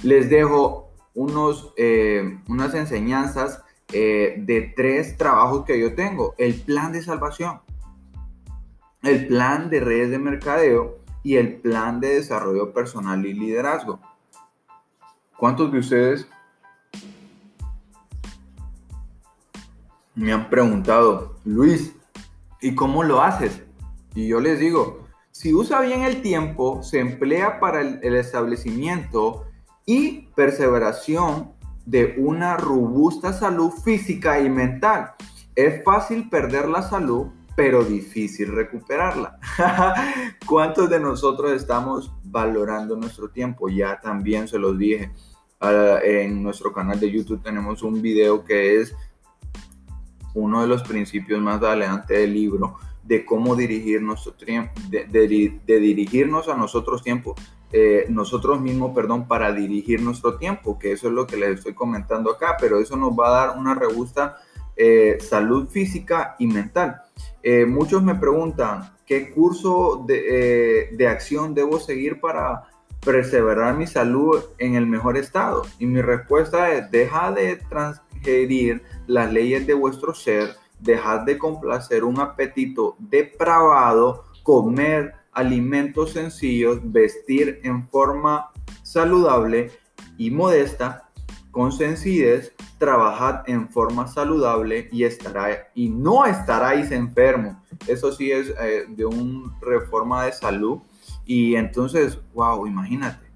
les 0.02 0.30
dejo 0.30 0.90
unos, 1.14 1.72
eh, 1.76 2.38
unas 2.48 2.74
enseñanzas 2.74 3.62
eh, 3.92 4.36
de 4.38 4.72
tres 4.76 5.16
trabajos 5.16 5.64
que 5.64 5.80
yo 5.80 5.94
tengo. 5.94 6.34
El 6.38 6.54
plan 6.60 6.92
de 6.92 7.02
salvación, 7.02 7.60
el 9.02 9.26
plan 9.26 9.70
de 9.70 9.80
redes 9.80 10.10
de 10.10 10.18
mercadeo 10.18 10.98
y 11.22 11.36
el 11.36 11.54
plan 11.56 12.00
de 12.00 12.14
desarrollo 12.14 12.72
personal 12.72 13.24
y 13.24 13.34
liderazgo. 13.34 13.98
¿Cuántos 15.36 15.72
de 15.72 15.78
ustedes 15.78 16.28
me 20.14 20.32
han 20.32 20.48
preguntado, 20.48 21.36
Luis, 21.44 21.95
¿Y 22.66 22.74
cómo 22.74 23.04
lo 23.04 23.22
haces? 23.22 23.62
Y 24.16 24.26
yo 24.26 24.40
les 24.40 24.58
digo, 24.58 25.06
si 25.30 25.54
usa 25.54 25.82
bien 25.82 26.02
el 26.02 26.20
tiempo, 26.20 26.82
se 26.82 26.98
emplea 26.98 27.60
para 27.60 27.80
el, 27.80 28.16
establecimiento 28.16 29.44
y 29.84 30.22
perseveración 30.34 31.52
de 31.84 32.16
una 32.18 32.56
robusta 32.56 33.32
salud 33.32 33.70
física 33.70 34.40
y 34.40 34.50
mental. 34.50 35.12
Es 35.54 35.84
fácil 35.84 36.28
perder 36.28 36.68
la 36.68 36.82
salud, 36.82 37.28
pero 37.54 37.84
difícil 37.84 38.50
recuperarla. 38.50 39.38
¿Cuántos 40.44 40.90
de 40.90 40.98
nosotros 40.98 41.52
estamos 41.52 42.12
valorando 42.24 42.96
nuestro 42.96 43.30
tiempo? 43.30 43.68
Ya 43.68 44.00
también 44.00 44.48
se 44.48 44.58
los 44.58 44.76
dije. 44.76 45.12
Ah, 45.60 46.00
en 46.02 46.42
nuestro 46.42 46.72
canal 46.72 46.98
de 46.98 47.12
YouTube 47.12 47.44
tenemos 47.44 47.84
un 47.84 48.02
video 48.02 48.44
que 48.44 48.80
es 48.80 48.92
uno 50.36 50.60
de 50.60 50.68
los 50.68 50.82
principios 50.82 51.40
más 51.40 51.62
adelante 51.62 52.14
del 52.14 52.34
libro 52.34 52.76
de 53.02 53.24
cómo 53.24 53.56
dirigir 53.56 54.02
nuestro 54.02 54.32
tiempo, 54.32 54.72
de, 54.90 55.06
dirigirnos 55.66 56.48
a 56.48 56.56
nosotros 56.56 57.02
tiempo, 57.02 57.34
eh, 57.72 58.06
nosotros 58.08 58.60
mismos, 58.60 58.94
perdón, 58.94 59.26
para 59.26 59.52
dirigir 59.52 60.02
nuestro 60.02 60.36
tiempo, 60.36 60.78
que 60.78 60.92
eso 60.92 61.08
es 61.08 61.14
lo 61.14 61.26
que 61.26 61.36
les 61.36 61.58
estoy 61.58 61.74
comentando 61.74 62.30
acá, 62.30 62.56
pero 62.60 62.78
eso 62.80 62.96
nos 62.96 63.12
va 63.12 63.28
a 63.28 63.46
dar 63.46 63.58
una 63.58 63.74
robusta 63.74 64.36
eh, 64.76 65.18
salud 65.20 65.68
física 65.68 66.36
y 66.38 66.46
mental. 66.46 67.00
Eh, 67.42 67.64
muchos 67.64 68.02
me 68.02 68.14
preguntan, 68.14 68.90
¿qué 69.06 69.30
curso 69.30 70.04
de, 70.06 70.90
de 70.92 71.08
acción 71.08 71.54
debo 71.54 71.78
seguir 71.78 72.20
para 72.20 72.64
perseverar 73.04 73.76
mi 73.76 73.86
salud 73.86 74.44
en 74.58 74.74
el 74.74 74.86
mejor 74.86 75.16
estado? 75.16 75.62
Y 75.78 75.86
mi 75.86 76.02
respuesta 76.02 76.72
es, 76.72 76.90
deja 76.90 77.30
de 77.30 77.52
transgerir 78.16 78.82
las 79.06 79.32
leyes 79.32 79.66
de 79.66 79.74
vuestro 79.74 80.14
ser, 80.14 80.56
dejad 80.80 81.20
de 81.20 81.38
complacer 81.38 82.04
un 82.04 82.20
apetito 82.20 82.96
depravado, 82.98 84.24
comer 84.42 85.14
alimentos 85.32 86.12
sencillos, 86.12 86.80
vestir 86.82 87.60
en 87.62 87.88
forma 87.88 88.50
saludable 88.82 89.70
y 90.16 90.30
modesta, 90.30 91.08
con 91.50 91.72
sencillez, 91.72 92.52
trabajad 92.78 93.48
en 93.48 93.68
forma 93.70 94.06
saludable 94.06 94.88
y 94.92 95.04
estará 95.04 95.70
y 95.74 95.88
no 95.88 96.26
estaráis 96.26 96.90
enfermos. 96.90 97.56
Eso 97.86 98.12
sí 98.12 98.30
es 98.30 98.52
eh, 98.60 98.84
de 98.88 99.06
una 99.06 99.56
reforma 99.62 100.26
de 100.26 100.32
salud. 100.32 100.80
Y 101.24 101.56
entonces, 101.56 102.18
wow, 102.34 102.66
imagínate, 102.66 103.26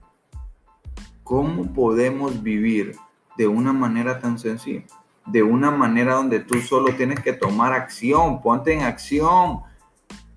¿cómo 1.24 1.72
podemos 1.72 2.42
vivir 2.42 2.94
de 3.40 3.48
una 3.48 3.72
manera 3.72 4.20
tan 4.20 4.38
sencilla? 4.38 4.84
de 5.26 5.42
una 5.42 5.70
manera 5.70 6.14
donde 6.14 6.40
tú 6.40 6.60
solo 6.60 6.94
tienes 6.94 7.20
que 7.20 7.32
tomar 7.32 7.72
acción. 7.72 8.40
Ponte 8.42 8.72
en 8.72 8.82
acción, 8.82 9.60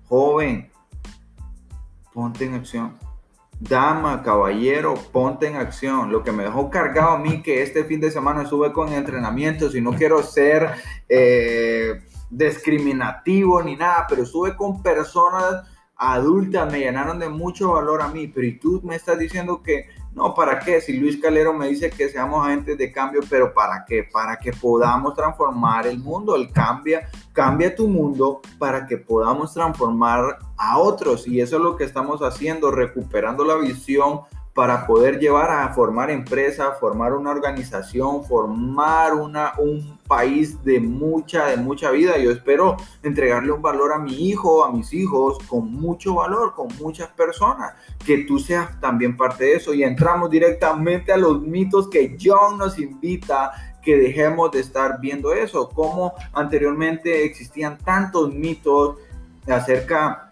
joven. 0.08 0.70
Ponte 2.12 2.44
en 2.44 2.54
acción. 2.54 2.96
Dama, 3.58 4.22
caballero, 4.22 4.94
ponte 5.12 5.48
en 5.48 5.56
acción. 5.56 6.12
Lo 6.12 6.22
que 6.22 6.32
me 6.32 6.44
dejó 6.44 6.70
cargado 6.70 7.10
a 7.10 7.18
mí 7.18 7.42
que 7.42 7.62
este 7.62 7.84
fin 7.84 8.00
de 8.00 8.10
semana 8.10 8.42
estuve 8.42 8.72
con 8.72 8.92
entrenamientos 8.92 9.74
y 9.74 9.80
no 9.80 9.92
quiero 9.92 10.22
ser 10.22 10.70
eh, 11.08 12.02
discriminativo 12.30 13.62
ni 13.62 13.76
nada, 13.76 14.06
pero 14.08 14.22
estuve 14.22 14.56
con 14.56 14.82
personas 14.82 15.64
adultas, 15.96 16.70
me 16.70 16.80
llenaron 16.80 17.18
de 17.18 17.28
mucho 17.28 17.72
valor 17.72 18.02
a 18.02 18.08
mí, 18.08 18.26
pero 18.26 18.46
y 18.46 18.58
tú 18.58 18.80
me 18.84 18.96
estás 18.96 19.18
diciendo 19.18 19.62
que 19.62 19.88
no, 20.14 20.32
¿para 20.32 20.60
qué? 20.60 20.80
Si 20.80 20.92
Luis 20.96 21.20
Calero 21.20 21.52
me 21.52 21.66
dice 21.66 21.90
que 21.90 22.08
seamos 22.08 22.46
agentes 22.46 22.78
de 22.78 22.92
cambio, 22.92 23.20
pero 23.28 23.52
¿para 23.52 23.84
qué? 23.84 24.04
Para 24.04 24.36
que 24.36 24.52
podamos 24.52 25.14
transformar 25.14 25.88
el 25.88 25.98
mundo. 25.98 26.36
El 26.36 26.52
cambia, 26.52 27.08
cambia 27.32 27.74
tu 27.74 27.88
mundo 27.88 28.40
para 28.56 28.86
que 28.86 28.96
podamos 28.96 29.52
transformar 29.52 30.38
a 30.56 30.78
otros. 30.78 31.26
Y 31.26 31.40
eso 31.40 31.56
es 31.56 31.62
lo 31.62 31.76
que 31.76 31.82
estamos 31.82 32.20
haciendo, 32.22 32.70
recuperando 32.70 33.44
la 33.44 33.56
visión 33.56 34.20
para 34.54 34.86
poder 34.86 35.18
llevar 35.18 35.50
a 35.50 35.68
formar 35.74 36.10
empresa, 36.10 36.72
formar 36.78 37.12
una 37.12 37.32
organización, 37.32 38.24
formar 38.24 39.12
una, 39.14 39.54
un 39.58 39.98
país 40.06 40.62
de 40.62 40.78
mucha, 40.78 41.46
de 41.46 41.56
mucha 41.56 41.90
vida. 41.90 42.16
Yo 42.18 42.30
espero 42.30 42.76
entregarle 43.02 43.50
un 43.50 43.60
valor 43.60 43.92
a 43.92 43.98
mi 43.98 44.28
hijo, 44.28 44.64
a 44.64 44.70
mis 44.70 44.94
hijos, 44.94 45.38
con 45.48 45.72
mucho 45.72 46.14
valor, 46.14 46.54
con 46.54 46.68
muchas 46.78 47.08
personas, 47.08 47.74
que 48.06 48.18
tú 48.18 48.38
seas 48.38 48.80
también 48.80 49.16
parte 49.16 49.44
de 49.44 49.56
eso. 49.56 49.74
Y 49.74 49.82
entramos 49.82 50.30
directamente 50.30 51.12
a 51.12 51.16
los 51.16 51.42
mitos 51.42 51.88
que 51.88 52.16
John 52.22 52.56
nos 52.56 52.78
invita 52.78 53.50
que 53.82 53.96
dejemos 53.96 54.52
de 54.52 54.60
estar 54.60 55.00
viendo 55.00 55.32
eso, 55.34 55.68
como 55.68 56.14
anteriormente 56.32 57.24
existían 57.24 57.76
tantos 57.78 58.32
mitos 58.32 58.96
acerca 59.46 60.23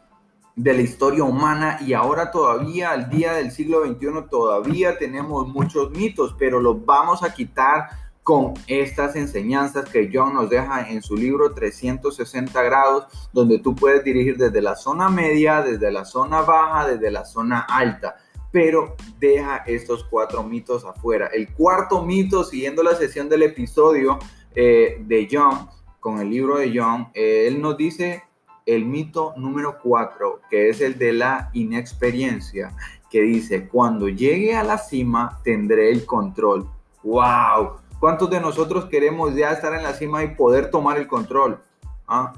de 0.55 0.75
la 0.75 0.83
historia 0.83 1.25
humana 1.25 1.79
y 1.81 1.95
ahora 1.95 2.31
todavía 2.31 2.91
al 2.91 3.09
día 3.09 3.33
del 3.35 3.51
siglo 3.51 3.85
XXI 3.87 4.29
todavía 4.31 4.99
tenemos 4.99 5.49
muchos 5.49 5.91
mitos, 5.91 6.35
pero 6.39 6.61
los 6.61 6.85
vamos 6.85 7.23
a 7.23 7.33
quitar 7.33 7.89
con 8.23 8.55
estas 8.67 9.17
enseñanzas 9.17 9.89
que 9.89 10.11
John 10.13 10.35
nos 10.35 10.49
deja 10.49 10.89
en 10.89 11.03
su 11.03 11.17
libro 11.17 11.53
360 11.55 12.63
grados, 12.63 13.07
donde 13.33 13.59
tú 13.59 13.75
puedes 13.75 14.05
dirigir 14.05 14.37
desde 14.37 14.63
la 14.63 14.77
zona 14.77 15.09
media, 15.09 15.63
desde 15.63 15.91
la 15.91 16.05
zona 16.05 16.43
baja, 16.43 16.87
desde 16.87 17.11
la 17.11 17.25
zona 17.25 17.61
alta. 17.61 18.17
Pero 18.53 18.97
deja 19.19 19.65
estos 19.67 20.05
cuatro 20.05 20.45
mitos 20.45 20.85
afuera. 20.85 21.29
El 21.33 21.53
cuarto 21.53 22.05
mito, 22.05 22.45
siguiendo 22.45 22.83
la 22.83 22.95
sesión 22.95 23.29
del 23.29 23.43
episodio 23.43 24.19
eh, 24.55 24.99
de 25.01 25.29
John, 25.31 25.69
con 25.99 26.21
el 26.21 26.31
libro 26.31 26.59
de 26.59 26.73
John, 26.75 27.09
eh, 27.15 27.47
él 27.49 27.61
nos 27.61 27.77
dice 27.77 28.23
el 28.67 28.85
mito 28.85 29.35
número 29.37 29.79
cuatro, 29.83 30.41
que 30.51 30.69
es 30.69 30.81
el 30.81 30.99
de 30.99 31.13
la 31.13 31.51
inexperiencia, 31.53 32.75
que 33.11 33.21
dice, 33.21 33.69
cuando 33.69 34.09
llegue 34.09 34.57
a 34.57 34.65
la 34.65 34.79
cima 34.79 35.41
tendré 35.45 35.91
el 35.91 36.07
control. 36.07 36.69
¡Wow! 37.03 37.77
¿Cuántos 38.01 38.31
de 38.31 38.41
nosotros 38.41 38.87
queremos 38.87 39.35
ya 39.35 39.51
estar 39.53 39.75
en 39.75 39.83
la 39.83 39.93
cima 39.93 40.25
y 40.25 40.35
poder 40.35 40.71
tomar 40.71 40.99
el 40.99 41.07
control? 41.07 41.61
¿Ah? 42.09 42.33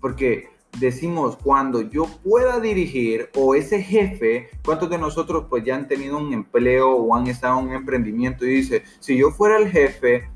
Porque 0.00 0.50
decimos, 0.78 1.36
cuando 1.36 1.82
yo 1.82 2.06
pueda 2.24 2.60
dirigir 2.60 3.30
o 3.36 3.54
ese 3.54 3.82
jefe, 3.82 4.48
¿cuántos 4.64 4.90
de 4.90 4.98
nosotros 4.98 5.46
pues 5.48 5.64
ya 5.64 5.76
han 5.76 5.88
tenido 5.88 6.18
un 6.18 6.32
empleo 6.32 6.92
o 6.92 7.14
han 7.14 7.26
estado 7.26 7.58
en 7.60 7.68
un 7.68 7.74
emprendimiento 7.74 8.44
y 8.44 8.50
dice, 8.50 8.82
si 9.00 9.16
yo 9.16 9.30
fuera 9.30 9.58
el 9.58 9.70
jefe, 9.70 10.28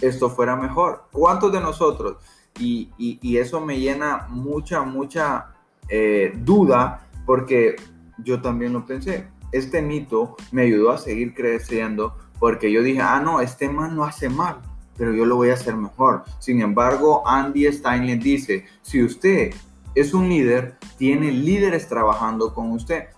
esto 0.00 0.30
fuera 0.30 0.56
mejor? 0.56 1.04
¿Cuántos 1.12 1.52
de 1.52 1.60
nosotros? 1.60 2.16
Y, 2.58 3.36
eso 3.36 3.60
me 3.60 3.78
llena 3.78 4.26
mucha, 4.28 4.82
mucha 4.82 5.52
eh, 5.88 6.32
duda 6.36 7.06
porque 7.24 7.76
yo 8.18 8.40
también 8.40 8.72
lo 8.72 8.86
pensé. 8.86 9.28
Este 9.52 9.82
mito 9.82 10.36
me 10.52 10.62
ayudó 10.62 10.90
a 10.90 10.98
seguir 10.98 11.34
creciendo 11.34 12.16
porque 12.38 12.70
yo 12.70 12.82
dije, 12.82 13.00
ah, 13.00 13.20
no, 13.20 13.40
este 13.40 13.68
man 13.68 13.96
no 13.96 14.04
hace 14.04 14.28
mal, 14.28 14.58
pero 14.96 15.12
yo 15.12 15.24
lo 15.24 15.36
voy 15.36 15.50
a 15.50 15.54
hacer 15.54 15.76
mejor. 15.76 16.24
Sin 16.38 16.60
embargo, 16.60 17.26
Andy 17.26 17.70
Steinle 17.72 18.16
dice, 18.16 18.66
si 18.82 19.02
usted 19.02 19.52
es 19.94 20.12
un 20.12 20.28
líder, 20.28 20.76
tiene 20.98 21.32
líderes 21.32 21.88
trabajando 21.88 22.52
con 22.52 22.72
usted. 22.72 23.08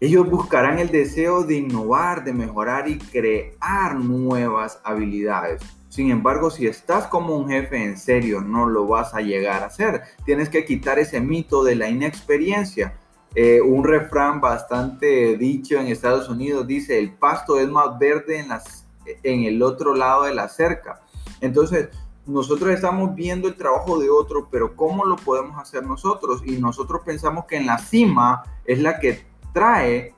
Ellos 0.00 0.28
buscarán 0.28 0.80
el 0.80 0.90
deseo 0.90 1.44
de 1.44 1.58
innovar, 1.58 2.24
de 2.24 2.32
mejorar 2.32 2.88
y 2.88 2.98
crear 2.98 3.94
nuevas 3.94 4.80
habilidades. 4.82 5.62
Sin 5.92 6.10
embargo, 6.10 6.50
si 6.50 6.66
estás 6.66 7.06
como 7.08 7.36
un 7.36 7.50
jefe 7.50 7.84
en 7.84 7.98
serio, 7.98 8.40
no 8.40 8.64
lo 8.64 8.86
vas 8.86 9.12
a 9.12 9.20
llegar 9.20 9.62
a 9.62 9.66
hacer. 9.66 10.00
Tienes 10.24 10.48
que 10.48 10.64
quitar 10.64 10.98
ese 10.98 11.20
mito 11.20 11.62
de 11.62 11.74
la 11.74 11.90
inexperiencia. 11.90 12.94
Eh, 13.34 13.60
un 13.60 13.84
refrán 13.84 14.40
bastante 14.40 15.36
dicho 15.36 15.78
en 15.78 15.88
Estados 15.88 16.30
Unidos 16.30 16.66
dice, 16.66 16.98
el 16.98 17.12
pasto 17.12 17.60
es 17.60 17.68
más 17.68 17.98
verde 17.98 18.38
en, 18.38 18.48
las, 18.48 18.86
en 19.22 19.44
el 19.44 19.62
otro 19.62 19.94
lado 19.94 20.22
de 20.22 20.34
la 20.34 20.48
cerca. 20.48 21.02
Entonces, 21.42 21.90
nosotros 22.24 22.70
estamos 22.70 23.14
viendo 23.14 23.46
el 23.46 23.54
trabajo 23.54 23.98
de 23.98 24.08
otro, 24.08 24.48
pero 24.50 24.74
¿cómo 24.74 25.04
lo 25.04 25.16
podemos 25.16 25.60
hacer 25.60 25.84
nosotros? 25.84 26.42
Y 26.46 26.52
nosotros 26.52 27.02
pensamos 27.04 27.44
que 27.44 27.56
en 27.56 27.66
la 27.66 27.76
cima 27.76 28.42
es 28.64 28.80
la 28.80 28.98
que 28.98 29.26
trae 29.52 30.14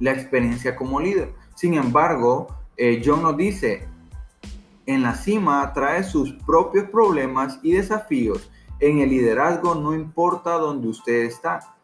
la 0.00 0.10
experiencia 0.10 0.74
como 0.74 0.98
líder. 0.98 1.32
Sin 1.54 1.74
embargo, 1.74 2.48
eh, 2.76 3.00
John 3.04 3.22
nos 3.22 3.36
dice, 3.36 3.93
en 4.86 5.02
la 5.02 5.14
cima 5.14 5.72
trae 5.72 6.04
sus 6.04 6.32
propios 6.32 6.88
problemas 6.90 7.58
y 7.62 7.72
desafíos. 7.72 8.50
En 8.80 8.98
el 8.98 9.10
liderazgo 9.10 9.74
no 9.74 9.94
importa 9.94 10.52
dónde 10.52 10.88
usted 10.88 11.24
está 11.24 11.74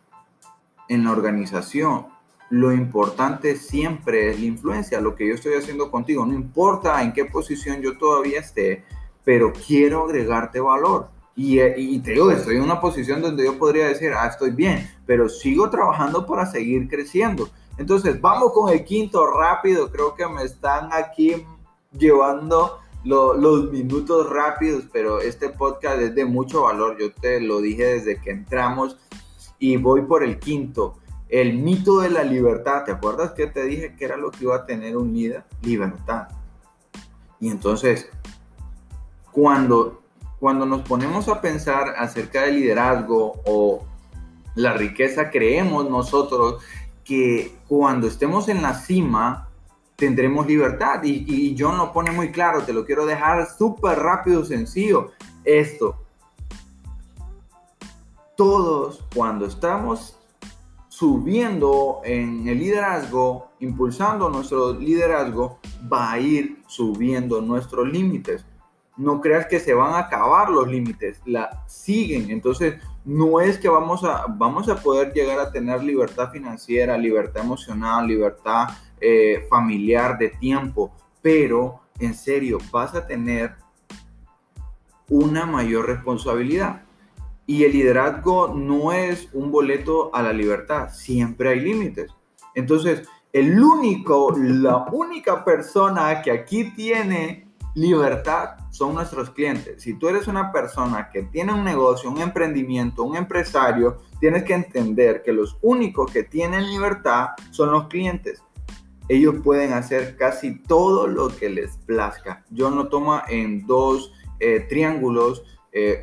en 0.88 1.04
la 1.04 1.12
organización, 1.12 2.06
lo 2.50 2.72
importante 2.72 3.54
siempre 3.54 4.30
es 4.30 4.40
la 4.40 4.46
influencia, 4.46 5.00
lo 5.00 5.14
que 5.14 5.28
yo 5.28 5.34
estoy 5.34 5.54
haciendo 5.54 5.90
contigo, 5.90 6.26
no 6.26 6.34
importa 6.34 7.00
en 7.00 7.12
qué 7.12 7.24
posición 7.24 7.80
yo 7.80 7.96
todavía 7.96 8.40
esté, 8.40 8.84
pero 9.24 9.52
quiero 9.52 10.04
agregarte 10.04 10.58
valor. 10.58 11.08
Y, 11.36 11.60
y, 11.60 12.00
te 12.00 12.10
digo, 12.10 12.30
estoy 12.32 12.56
en 12.56 12.62
una 12.62 12.80
posición 12.80 13.22
donde 13.22 13.44
yo 13.44 13.56
podría 13.56 13.86
decir, 13.86 14.12
ah, 14.12 14.26
estoy 14.26 14.50
bien, 14.50 14.90
pero 15.06 15.28
sigo 15.28 15.70
trabajando 15.70 16.26
para 16.26 16.44
seguir 16.44 16.88
creciendo. 16.88 17.48
Entonces, 17.78 18.20
vamos 18.20 18.52
con 18.52 18.70
el 18.70 18.84
quinto 18.84 19.26
rápido. 19.26 19.90
Creo 19.90 20.14
que 20.14 20.26
me 20.26 20.42
están 20.42 20.90
aquí 20.92 21.46
llevando 21.96 22.78
los 23.04 23.70
minutos 23.70 24.28
rápidos, 24.28 24.84
pero 24.92 25.20
este 25.20 25.48
podcast 25.48 26.00
es 26.00 26.14
de 26.14 26.24
mucho 26.24 26.62
valor. 26.62 26.96
Yo 26.98 27.12
te 27.12 27.40
lo 27.40 27.60
dije 27.60 27.84
desde 27.84 28.20
que 28.20 28.30
entramos 28.30 28.98
y 29.58 29.76
voy 29.76 30.02
por 30.02 30.22
el 30.22 30.38
quinto, 30.38 30.98
el 31.28 31.54
mito 31.54 32.00
de 32.00 32.10
la 32.10 32.24
libertad. 32.24 32.84
¿Te 32.84 32.92
acuerdas 32.92 33.32
que 33.32 33.46
te 33.46 33.64
dije 33.64 33.94
que 33.96 34.04
era 34.04 34.16
lo 34.16 34.30
que 34.30 34.44
iba 34.44 34.56
a 34.56 34.66
tener 34.66 34.96
un 34.96 35.12
líder? 35.12 35.44
Libertad. 35.62 36.28
Y 37.40 37.48
entonces, 37.48 38.10
cuando, 39.32 40.02
cuando 40.38 40.66
nos 40.66 40.82
ponemos 40.82 41.28
a 41.28 41.40
pensar 41.40 41.94
acerca 41.96 42.42
del 42.42 42.56
liderazgo 42.56 43.40
o 43.46 43.84
la 44.54 44.74
riqueza, 44.74 45.30
creemos 45.30 45.88
nosotros 45.88 46.62
que 47.04 47.56
cuando 47.66 48.06
estemos 48.06 48.48
en 48.48 48.62
la 48.62 48.74
cima, 48.74 49.49
tendremos 50.00 50.46
libertad. 50.46 51.04
Y, 51.04 51.24
y 51.28 51.56
John 51.56 51.76
lo 51.76 51.92
pone 51.92 52.10
muy 52.10 52.32
claro, 52.32 52.62
te 52.62 52.72
lo 52.72 52.84
quiero 52.84 53.06
dejar 53.06 53.46
súper 53.46 53.98
rápido, 53.98 54.44
sencillo. 54.44 55.12
Esto, 55.44 55.96
todos 58.36 59.04
cuando 59.14 59.44
estamos 59.44 60.16
subiendo 60.88 62.00
en 62.04 62.48
el 62.48 62.58
liderazgo, 62.58 63.50
impulsando 63.60 64.28
nuestro 64.30 64.72
liderazgo, 64.72 65.58
va 65.90 66.12
a 66.12 66.18
ir 66.18 66.62
subiendo 66.66 67.40
nuestros 67.40 67.86
límites. 67.88 68.44
No 68.96 69.20
creas 69.20 69.46
que 69.46 69.60
se 69.60 69.72
van 69.72 69.94
a 69.94 70.00
acabar 70.00 70.50
los 70.50 70.68
límites, 70.68 71.20
la 71.24 71.64
siguen. 71.66 72.30
Entonces, 72.30 72.80
no 73.04 73.40
es 73.40 73.58
que 73.58 73.68
vamos 73.68 74.04
a, 74.04 74.26
vamos 74.28 74.68
a 74.68 74.76
poder 74.76 75.12
llegar 75.12 75.38
a 75.38 75.50
tener 75.50 75.82
libertad 75.82 76.30
financiera, 76.30 76.98
libertad 76.98 77.44
emocional, 77.44 78.06
libertad 78.06 78.68
eh, 79.00 79.46
familiar 79.48 80.18
de 80.18 80.30
tiempo, 80.30 80.92
pero 81.22 81.80
en 82.00 82.14
serio, 82.14 82.58
vas 82.72 82.94
a 82.94 83.06
tener 83.06 83.54
una 85.08 85.46
mayor 85.46 85.86
responsabilidad. 85.86 86.82
Y 87.46 87.64
el 87.64 87.72
liderazgo 87.72 88.54
no 88.54 88.92
es 88.92 89.28
un 89.32 89.50
boleto 89.50 90.14
a 90.14 90.22
la 90.22 90.32
libertad, 90.32 90.90
siempre 90.92 91.50
hay 91.50 91.60
límites. 91.60 92.10
Entonces, 92.54 93.06
el 93.32 93.60
único, 93.62 94.34
la 94.36 94.86
única 94.90 95.44
persona 95.44 96.22
que 96.22 96.30
aquí 96.30 96.72
tiene 96.72 97.48
libertad 97.74 98.56
son 98.70 98.94
nuestros 98.94 99.30
clientes. 99.30 99.82
Si 99.82 99.94
tú 99.94 100.08
eres 100.08 100.26
una 100.26 100.50
persona 100.50 101.10
que 101.10 101.24
tiene 101.24 101.52
un 101.52 101.64
negocio, 101.64 102.10
un 102.10 102.20
emprendimiento, 102.20 103.04
un 103.04 103.16
empresario, 103.16 103.98
tienes 104.20 104.44
que 104.44 104.54
entender 104.54 105.22
que 105.22 105.32
los 105.32 105.56
únicos 105.60 106.10
que 106.10 106.24
tienen 106.24 106.68
libertad 106.68 107.30
son 107.50 107.72
los 107.72 107.88
clientes. 107.88 108.42
Ellos 109.10 109.34
pueden 109.42 109.72
hacer 109.72 110.16
casi 110.16 110.54
todo 110.54 111.08
lo 111.08 111.36
que 111.36 111.48
les 111.48 111.76
plazca. 111.78 112.44
Yo 112.48 112.70
no 112.70 112.86
tomo 112.86 113.20
en 113.28 113.66
dos 113.66 114.12
eh, 114.38 114.64
triángulos 114.68 115.42
eh, 115.72 116.00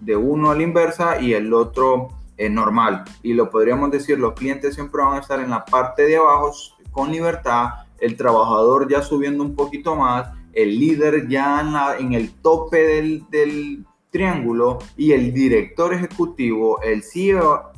de, 0.00 0.14
uno 0.14 0.52
a 0.52 0.54
la 0.54 0.62
inversa 0.62 1.20
y 1.20 1.34
el 1.34 1.52
otro 1.52 2.10
eh, 2.36 2.48
normal. 2.48 3.02
Y 3.24 3.32
lo 3.32 3.50
podríamos 3.50 3.90
decir, 3.90 4.20
los 4.20 4.34
clientes 4.34 4.76
siempre 4.76 5.02
van 5.02 5.16
a 5.16 5.18
estar 5.18 5.40
en 5.40 5.50
la 5.50 5.64
parte 5.64 6.06
de 6.06 6.16
abajo 6.16 6.52
con 6.92 7.10
libertad, 7.10 7.70
el 7.98 8.16
trabajador 8.16 8.88
ya 8.88 9.02
subiendo 9.02 9.42
un 9.42 9.56
poquito 9.56 9.96
más, 9.96 10.28
el 10.52 10.78
líder 10.78 11.26
ya 11.26 11.96
en 11.98 12.12
el 12.12 12.34
tope 12.34 12.78
del, 12.86 13.28
del, 13.30 13.84
triángulo 14.12 14.78
y 14.96 15.10
el 15.10 15.34
director 15.34 15.92
ejecutivo, 15.92 16.80
el 16.82 17.02
CEO, 17.02 17.72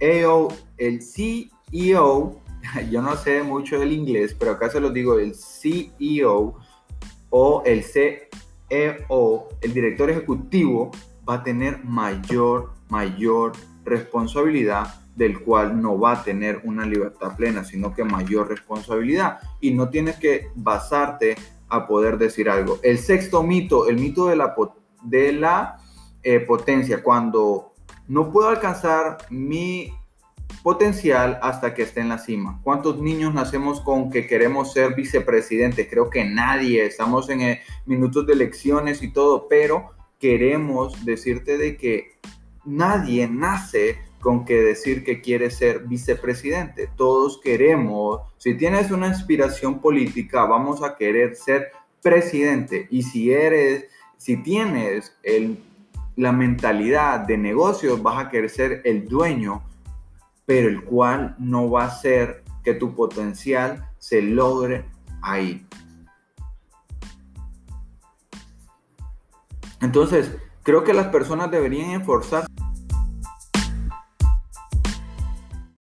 el 0.00 1.02
CEO, 1.02 2.41
yo 2.90 3.02
no 3.02 3.16
sé 3.16 3.42
mucho 3.42 3.78
del 3.78 3.92
inglés, 3.92 4.34
pero 4.38 4.52
acá 4.52 4.70
se 4.70 4.80
lo 4.80 4.90
digo, 4.90 5.18
el 5.18 5.34
CEO 5.34 6.56
o 7.30 7.62
el 7.64 7.82
C 7.82 8.28
o 9.08 9.48
el 9.60 9.74
director 9.74 10.10
ejecutivo, 10.10 10.90
va 11.28 11.34
a 11.34 11.42
tener 11.42 11.84
mayor, 11.84 12.72
mayor 12.88 13.52
responsabilidad 13.84 14.94
del 15.14 15.40
cual 15.40 15.80
no 15.80 15.98
va 15.98 16.12
a 16.12 16.24
tener 16.24 16.62
una 16.64 16.86
libertad 16.86 17.36
plena, 17.36 17.64
sino 17.64 17.94
que 17.94 18.02
mayor 18.02 18.48
responsabilidad. 18.48 19.40
Y 19.60 19.72
no 19.72 19.90
tienes 19.90 20.16
que 20.16 20.48
basarte 20.54 21.36
a 21.68 21.86
poder 21.86 22.18
decir 22.18 22.48
algo. 22.48 22.78
El 22.82 22.98
sexto 22.98 23.42
mito, 23.42 23.88
el 23.88 23.96
mito 23.96 24.26
de 24.26 24.36
la, 24.36 24.54
de 25.02 25.32
la 25.32 25.78
eh, 26.22 26.40
potencia, 26.40 27.02
cuando 27.02 27.74
no 28.08 28.30
puedo 28.30 28.48
alcanzar 28.48 29.18
mi 29.30 29.92
potencial 30.62 31.38
hasta 31.42 31.74
que 31.74 31.82
esté 31.82 32.00
en 32.00 32.08
la 32.08 32.18
cima. 32.18 32.60
¿Cuántos 32.62 33.00
niños 33.00 33.34
nacemos 33.34 33.80
con 33.80 34.10
que 34.10 34.26
queremos 34.26 34.72
ser 34.72 34.94
vicepresidente? 34.94 35.88
Creo 35.88 36.10
que 36.10 36.24
nadie, 36.24 36.84
estamos 36.86 37.28
en 37.30 37.40
eh, 37.42 37.62
minutos 37.86 38.26
de 38.26 38.34
elecciones 38.34 39.02
y 39.02 39.12
todo, 39.12 39.48
pero 39.48 39.90
queremos 40.18 41.04
decirte 41.04 41.58
de 41.58 41.76
que 41.76 42.12
nadie 42.64 43.28
nace 43.28 43.98
con 44.20 44.44
que 44.44 44.62
decir 44.62 45.02
que 45.02 45.20
quiere 45.20 45.50
ser 45.50 45.80
vicepresidente. 45.80 46.88
Todos 46.96 47.40
queremos, 47.42 48.20
si 48.38 48.54
tienes 48.54 48.92
una 48.92 49.08
inspiración 49.08 49.80
política, 49.80 50.44
vamos 50.44 50.82
a 50.82 50.96
querer 50.96 51.34
ser 51.34 51.72
presidente. 52.00 52.86
Y 52.90 53.02
si 53.02 53.32
eres, 53.32 53.86
si 54.16 54.36
tienes 54.36 55.16
la 56.14 56.30
mentalidad 56.30 57.20
de 57.20 57.36
negocios, 57.36 58.00
vas 58.00 58.24
a 58.24 58.28
querer 58.30 58.48
ser 58.48 58.80
el 58.84 59.08
dueño 59.08 59.62
pero 60.46 60.68
el 60.68 60.84
cual 60.84 61.34
no 61.38 61.70
va 61.70 61.84
a 61.84 61.90
ser 61.90 62.42
que 62.62 62.74
tu 62.74 62.94
potencial 62.94 63.88
se 63.98 64.22
logre 64.22 64.84
ahí. 65.22 65.66
Entonces, 69.80 70.36
creo 70.62 70.84
que 70.84 70.94
las 70.94 71.08
personas 71.08 71.50
deberían 71.50 72.00
esforzarse. 72.00 72.48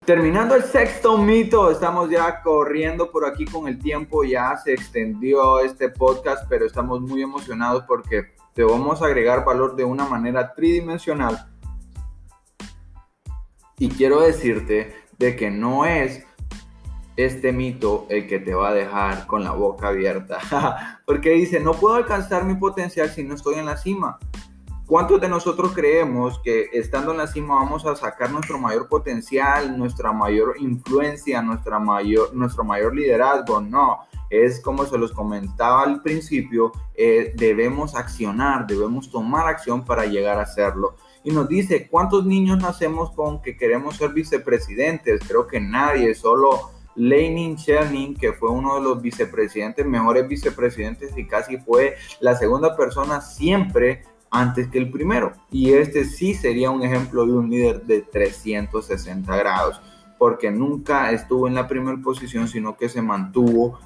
Terminando 0.03 0.55
el 0.55 0.63
sexto 0.63 1.17
mito, 1.19 1.69
estamos 1.69 2.09
ya 2.09 2.41
corriendo 2.41 3.11
por 3.11 3.25
aquí 3.25 3.45
con 3.45 3.67
el 3.67 3.77
tiempo, 3.77 4.23
ya 4.23 4.57
se 4.57 4.73
extendió 4.73 5.59
este 5.59 5.89
podcast, 5.89 6.47
pero 6.49 6.65
estamos 6.65 7.01
muy 7.01 7.21
emocionados 7.21 7.83
porque 7.87 8.33
te 8.53 8.63
vamos 8.63 9.01
a 9.01 9.05
agregar 9.05 9.45
valor 9.45 9.75
de 9.75 9.83
una 9.83 10.05
manera 10.05 10.53
tridimensional 10.55 11.50
y 13.81 13.89
quiero 13.89 14.21
decirte 14.21 14.93
de 15.17 15.35
que 15.35 15.49
no 15.49 15.85
es 15.85 16.23
este 17.17 17.51
mito 17.51 18.05
el 18.09 18.27
que 18.27 18.37
te 18.37 18.53
va 18.53 18.69
a 18.69 18.73
dejar 18.75 19.25
con 19.25 19.43
la 19.43 19.53
boca 19.53 19.87
abierta. 19.87 20.37
Porque 21.07 21.31
dice, 21.31 21.59
no 21.59 21.73
puedo 21.73 21.95
alcanzar 21.95 22.45
mi 22.45 22.53
potencial 22.53 23.09
si 23.09 23.23
no 23.23 23.33
estoy 23.33 23.55
en 23.55 23.65
la 23.65 23.77
cima. 23.77 24.19
¿Cuántos 24.85 25.19
de 25.19 25.29
nosotros 25.29 25.71
creemos 25.73 26.39
que 26.43 26.69
estando 26.73 27.09
en 27.09 27.17
la 27.17 27.25
cima 27.25 27.55
vamos 27.55 27.83
a 27.87 27.95
sacar 27.95 28.29
nuestro 28.29 28.59
mayor 28.59 28.87
potencial, 28.87 29.75
nuestra 29.75 30.11
mayor 30.11 30.57
influencia, 30.59 31.41
nuestra 31.41 31.79
mayor, 31.79 32.35
nuestro 32.35 32.63
mayor 32.63 32.93
liderazgo? 32.93 33.61
No, 33.61 34.01
es 34.29 34.61
como 34.61 34.85
se 34.85 34.99
los 34.99 35.11
comentaba 35.11 35.81
al 35.81 36.03
principio, 36.03 36.71
eh, 36.93 37.33
debemos 37.35 37.95
accionar, 37.95 38.67
debemos 38.67 39.09
tomar 39.09 39.47
acción 39.47 39.83
para 39.83 40.05
llegar 40.05 40.37
a 40.37 40.43
hacerlo 40.43 40.97
y 41.23 41.31
nos 41.31 41.47
dice, 41.47 41.87
¿cuántos 41.89 42.25
niños 42.25 42.57
nacemos 42.61 43.11
con 43.11 43.41
que 43.41 43.55
queremos 43.55 43.97
ser 43.97 44.11
vicepresidentes? 44.11 45.21
Creo 45.27 45.47
que 45.47 45.59
nadie, 45.59 46.15
solo 46.15 46.71
Lenin 46.95 47.55
Chernin, 47.55 48.15
que 48.15 48.33
fue 48.33 48.49
uno 48.49 48.75
de 48.75 48.81
los 48.81 49.01
vicepresidentes, 49.01 49.85
mejores 49.85 50.27
vicepresidentes 50.27 51.17
y 51.17 51.25
casi 51.25 51.57
fue 51.57 51.95
la 52.19 52.35
segunda 52.35 52.75
persona 52.75 53.21
siempre 53.21 54.03
antes 54.29 54.69
que 54.69 54.79
el 54.79 54.89
primero. 54.89 55.33
Y 55.51 55.73
este 55.73 56.05
sí 56.05 56.33
sería 56.33 56.71
un 56.71 56.83
ejemplo 56.83 57.25
de 57.25 57.33
un 57.33 57.49
líder 57.49 57.83
de 57.83 58.01
360 58.01 59.35
grados, 59.35 59.81
porque 60.17 60.51
nunca 60.51 61.11
estuvo 61.11 61.47
en 61.47 61.55
la 61.55 61.67
primera 61.67 61.97
posición, 62.01 62.47
sino 62.47 62.77
que 62.77 62.89
se 62.89 63.01
mantuvo 63.01 63.79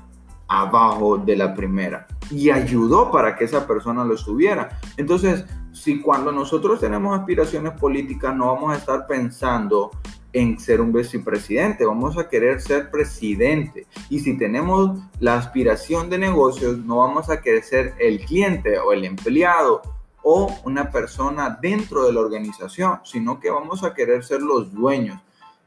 abajo 0.48 1.18
de 1.18 1.36
la 1.36 1.56
primera 1.56 2.06
y 2.30 2.52
ayudó 2.52 3.12
para 3.12 3.36
que 3.36 3.46
esa 3.46 3.66
persona 3.66 4.04
lo 4.04 4.14
estuviera. 4.14 4.80
Entonces, 4.98 5.46
si 5.76 6.02
cuando 6.02 6.32
nosotros 6.32 6.80
tenemos 6.80 7.20
aspiraciones 7.20 7.74
políticas 7.74 8.34
no 8.34 8.48
vamos 8.48 8.74
a 8.74 8.78
estar 8.78 9.06
pensando 9.06 9.92
en 10.32 10.58
ser 10.58 10.80
un 10.80 10.94
vicepresidente, 10.94 11.86
vamos 11.86 12.18
a 12.18 12.30
querer 12.30 12.62
ser 12.62 12.90
presidente. 12.90 13.86
Y 14.10 14.20
si 14.20 14.38
tenemos 14.38 14.98
la 15.20 15.36
aspiración 15.36 16.10
de 16.10 16.18
negocios, 16.18 16.78
no 16.78 16.98
vamos 16.98 17.30
a 17.30 17.42
querer 17.42 17.64
ser 17.64 17.94
el 18.00 18.24
cliente 18.26 18.80
o 18.80 18.94
el 18.94 19.04
empleado 19.04 19.82
o 20.24 20.50
una 20.64 20.90
persona 20.92 21.58
dentro 21.62 22.06
de 22.06 22.14
la 22.14 22.22
organización, 22.22 23.00
sino 23.04 23.40
que 23.40 23.52
vamos 23.52 23.84
a 23.84 23.94
querer 23.94 24.24
ser 24.24 24.42
los 24.42 24.74
dueños. 24.74 25.20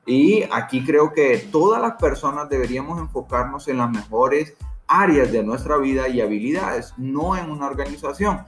Y 0.06 0.42
aquí 0.50 0.84
creo 0.84 1.12
que 1.12 1.36
todas 1.52 1.82
las 1.82 1.96
personas 1.96 2.48
deberíamos 2.48 2.98
enfocarnos 2.98 3.68
en 3.68 3.76
las 3.76 3.90
mejores 3.90 4.54
áreas 4.86 5.30
de 5.30 5.42
nuestra 5.42 5.76
vida 5.76 6.08
y 6.08 6.22
habilidades, 6.22 6.94
no 6.96 7.36
en 7.36 7.50
una 7.50 7.66
organización. 7.66 8.40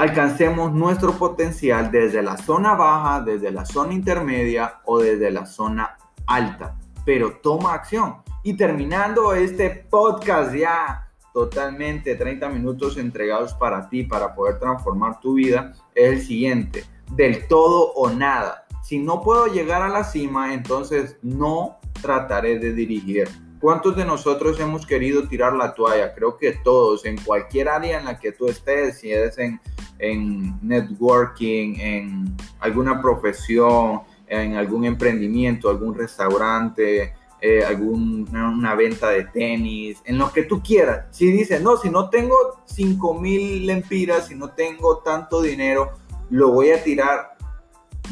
Alcancemos 0.00 0.72
nuestro 0.72 1.12
potencial 1.12 1.90
desde 1.90 2.22
la 2.22 2.38
zona 2.38 2.74
baja, 2.74 3.20
desde 3.20 3.50
la 3.50 3.66
zona 3.66 3.92
intermedia 3.92 4.80
o 4.86 4.98
desde 4.98 5.30
la 5.30 5.44
zona 5.44 5.98
alta, 6.26 6.74
pero 7.04 7.32
toma 7.42 7.74
acción. 7.74 8.22
Y 8.42 8.54
terminando 8.54 9.34
este 9.34 9.68
podcast 9.68 10.54
ya 10.54 11.06
totalmente 11.34 12.14
30 12.14 12.48
minutos 12.48 12.96
entregados 12.96 13.52
para 13.52 13.90
ti, 13.90 14.04
para 14.04 14.34
poder 14.34 14.58
transformar 14.58 15.20
tu 15.20 15.34
vida, 15.34 15.74
es 15.94 16.12
el 16.12 16.22
siguiente, 16.22 16.86
del 17.12 17.46
todo 17.46 17.92
o 17.92 18.08
nada. 18.08 18.64
Si 18.82 18.98
no 18.98 19.20
puedo 19.20 19.48
llegar 19.48 19.82
a 19.82 19.88
la 19.90 20.04
cima, 20.04 20.54
entonces 20.54 21.18
no 21.20 21.78
trataré 22.00 22.58
de 22.58 22.72
dirigir 22.72 23.28
¿Cuántos 23.60 23.94
de 23.94 24.06
nosotros 24.06 24.58
hemos 24.58 24.86
querido 24.86 25.28
tirar 25.28 25.52
la 25.52 25.74
toalla? 25.74 26.14
Creo 26.14 26.38
que 26.38 26.52
todos, 26.64 27.04
en 27.04 27.18
cualquier 27.18 27.68
área 27.68 27.98
en 27.98 28.06
la 28.06 28.18
que 28.18 28.32
tú 28.32 28.48
estés, 28.48 29.00
si 29.00 29.12
eres 29.12 29.36
en, 29.36 29.60
en 29.98 30.58
networking, 30.66 31.74
en 31.78 32.36
alguna 32.58 33.02
profesión, 33.02 34.00
en 34.26 34.54
algún 34.54 34.86
emprendimiento, 34.86 35.68
algún 35.68 35.94
restaurante, 35.94 37.12
eh, 37.42 37.62
alguna 37.62 38.74
venta 38.76 39.10
de 39.10 39.24
tenis, 39.24 40.00
en 40.06 40.16
lo 40.16 40.32
que 40.32 40.44
tú 40.44 40.62
quieras. 40.62 41.06
Si 41.10 41.30
dices, 41.30 41.60
no, 41.60 41.76
si 41.76 41.90
no 41.90 42.08
tengo 42.08 42.62
5 42.64 43.14
mil 43.20 43.66
lempiras, 43.66 44.28
si 44.28 44.36
no 44.36 44.52
tengo 44.52 44.98
tanto 44.98 45.42
dinero, 45.42 45.90
lo 46.30 46.50
voy 46.50 46.70
a 46.70 46.82
tirar. 46.82 47.36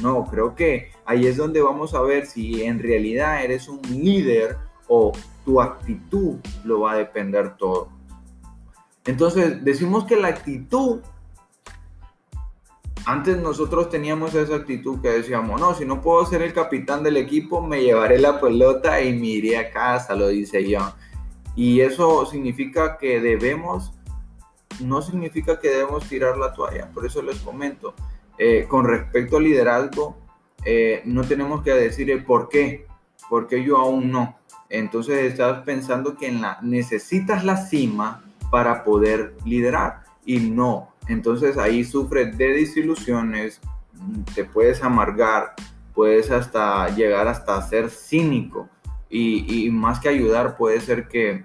No, 0.03 0.27
creo 0.27 0.55
que 0.55 0.91
ahí 1.07 1.27
es 1.27 1.39
donde 1.39 1.63
vamos 1.63 1.95
a 1.95 2.03
ver 2.03 2.27
si 2.27 2.65
en 2.65 2.81
realidad 2.81 3.43
eres 3.43 3.67
un 3.67 3.81
líder 3.83 4.68
o 4.89 5.13
tu 5.45 5.61
actitud 5.61 6.37
lo 6.65 6.81
va 6.81 6.93
a 6.93 6.97
depender 6.97 7.57
todo. 7.57 7.89
Entonces, 9.05 9.65
decimos 9.65 10.05
que 10.05 10.17
la 10.17 10.29
actitud, 10.29 11.01
antes 13.07 13.39
nosotros 13.39 13.89
teníamos 13.89 14.35
esa 14.35 14.57
actitud 14.57 15.01
que 15.01 15.09
decíamos, 15.09 15.59
no, 15.61 15.75
si 15.75 15.87
no 15.87 16.03
puedo 16.03 16.27
ser 16.27 16.43
el 16.43 16.53
capitán 16.53 17.03
del 17.03 17.17
equipo, 17.17 17.63
me 17.63 17.83
llevaré 17.83 18.19
la 18.19 18.41
pelota 18.41 19.01
y 19.01 19.19
me 19.19 19.29
iré 19.29 19.57
a 19.57 19.71
casa, 19.71 20.15
lo 20.15 20.29
dice 20.29 20.67
John. 20.71 20.93
Y 21.57 21.81
eso 21.81 22.27
significa 22.27 22.99
que 22.99 23.21
debemos, 23.21 23.93
no 24.81 25.01
significa 25.01 25.59
que 25.59 25.71
debemos 25.71 26.07
tirar 26.07 26.37
la 26.37 26.53
toalla, 26.53 26.91
por 26.93 27.07
eso 27.07 27.23
les 27.23 27.39
comento. 27.41 27.95
Eh, 28.37 28.67
con 28.69 28.85
respecto 28.85 29.39
al 29.39 29.45
liderazgo, 29.45 30.19
eh, 30.65 31.03
no 31.07 31.25
tenemos 31.25 31.63
que 31.63 31.73
decir 31.73 32.11
el 32.11 32.25
por 32.25 32.49
qué, 32.49 32.87
porque 33.31 33.65
yo 33.65 33.79
aún 33.79 34.13
no 34.13 34.38
entonces 34.71 35.33
estás 35.33 35.63
pensando 35.63 36.17
que 36.17 36.35
necesitas 36.63 37.45
la 37.45 37.57
cima 37.57 38.23
para 38.51 38.85
poder 38.85 39.35
liderar 39.45 40.03
y 40.25 40.41
no. 40.41 40.93
Entonces 41.09 41.57
ahí 41.57 41.85
sufres 41.85 42.37
de 42.37 42.49
desilusiones, 42.49 43.61
te 44.35 44.45
puedes 44.45 44.83
amargar, 44.83 45.55
puedes 45.95 46.31
hasta 46.31 46.89
llegar 46.91 47.29
hasta 47.29 47.61
ser 47.63 47.91
cínico 47.91 48.69
y, 49.11 49.71
más 49.71 50.01
que 50.01 50.09
ayudar 50.11 50.57
puede 50.57 50.81
ser 50.81 51.09
que 51.09 51.43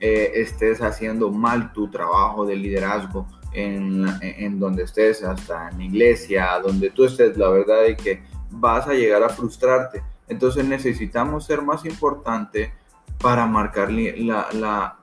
eh, 0.00 0.32
estés 0.34 0.82
haciendo 0.82 1.30
mal 1.30 1.72
tu 1.72 1.88
trabajo 1.88 2.44
de 2.44 2.56
liderazgo 2.56 3.26
en, 3.52 4.04
en, 4.20 4.58
donde 4.58 4.82
estés, 4.82 5.22
hasta 5.22 5.70
en 5.70 5.80
iglesia, 5.80 6.58
donde 6.60 6.90
tú 6.90 7.04
estés, 7.04 7.36
la 7.36 7.48
verdad 7.48 7.86
es 7.86 7.96
que 7.96 8.22
vas 8.50 8.88
a 8.88 8.94
llegar 8.94 9.22
a 9.22 9.28
frustrarte 9.28 10.02
entonces 10.28 10.64
necesitamos 10.64 11.44
ser 11.44 11.62
más 11.62 11.84
importante 11.84 12.72
para 13.20 13.46
marcar 13.46 13.90
la, 13.90 14.96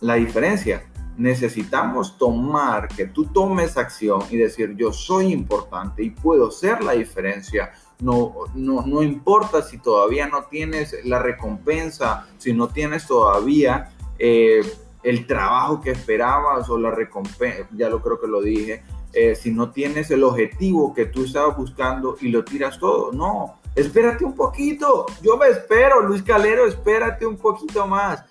la, 0.00 0.14
diferencia. 0.14 0.84
Necesitamos 1.16 2.16
tomar, 2.16 2.88
que 2.88 3.06
tú 3.06 3.26
tomes 3.26 3.76
acción 3.76 4.22
y 4.30 4.36
decir, 4.36 4.74
yo 4.76 4.92
soy 4.92 5.32
importante 5.32 6.02
y 6.02 6.10
puedo 6.10 6.50
ser 6.50 6.82
la 6.82 6.92
diferencia. 6.92 7.72
No, 8.00 8.34
no, 8.54 8.84
no 8.86 9.02
importa 9.02 9.62
si 9.62 9.78
todavía 9.78 10.26
no 10.26 10.44
tienes 10.44 10.96
la 11.04 11.18
recompensa, 11.18 12.26
si 12.38 12.52
no 12.52 12.68
tienes 12.68 13.06
todavía 13.06 13.92
eh, 14.18 14.62
el 15.02 15.26
trabajo 15.26 15.80
que 15.80 15.90
esperabas 15.90 16.68
o 16.68 16.78
la 16.78 16.90
recompensa, 16.90 17.68
ya 17.72 17.88
lo 17.88 18.02
creo 18.02 18.20
que 18.20 18.26
lo 18.26 18.40
dije, 18.40 18.82
eh, 19.12 19.34
si 19.34 19.50
no 19.50 19.70
tienes 19.70 20.10
el 20.10 20.24
objetivo 20.24 20.94
que 20.94 21.06
tú 21.06 21.24
estabas 21.24 21.56
buscando 21.56 22.16
y 22.20 22.28
lo 22.28 22.44
tiras 22.44 22.78
todo. 22.78 23.12
No, 23.12 23.61
espérate 23.74 24.24
un 24.24 24.34
poquito. 24.34 25.06
Yo 25.22 25.36
me 25.36 25.48
espero, 25.48 26.00
Luis 26.00 26.22
Calero, 26.22 26.66
espérate 26.66 27.26
un 27.26 27.36
poquito 27.36 27.86
más. 27.86 28.24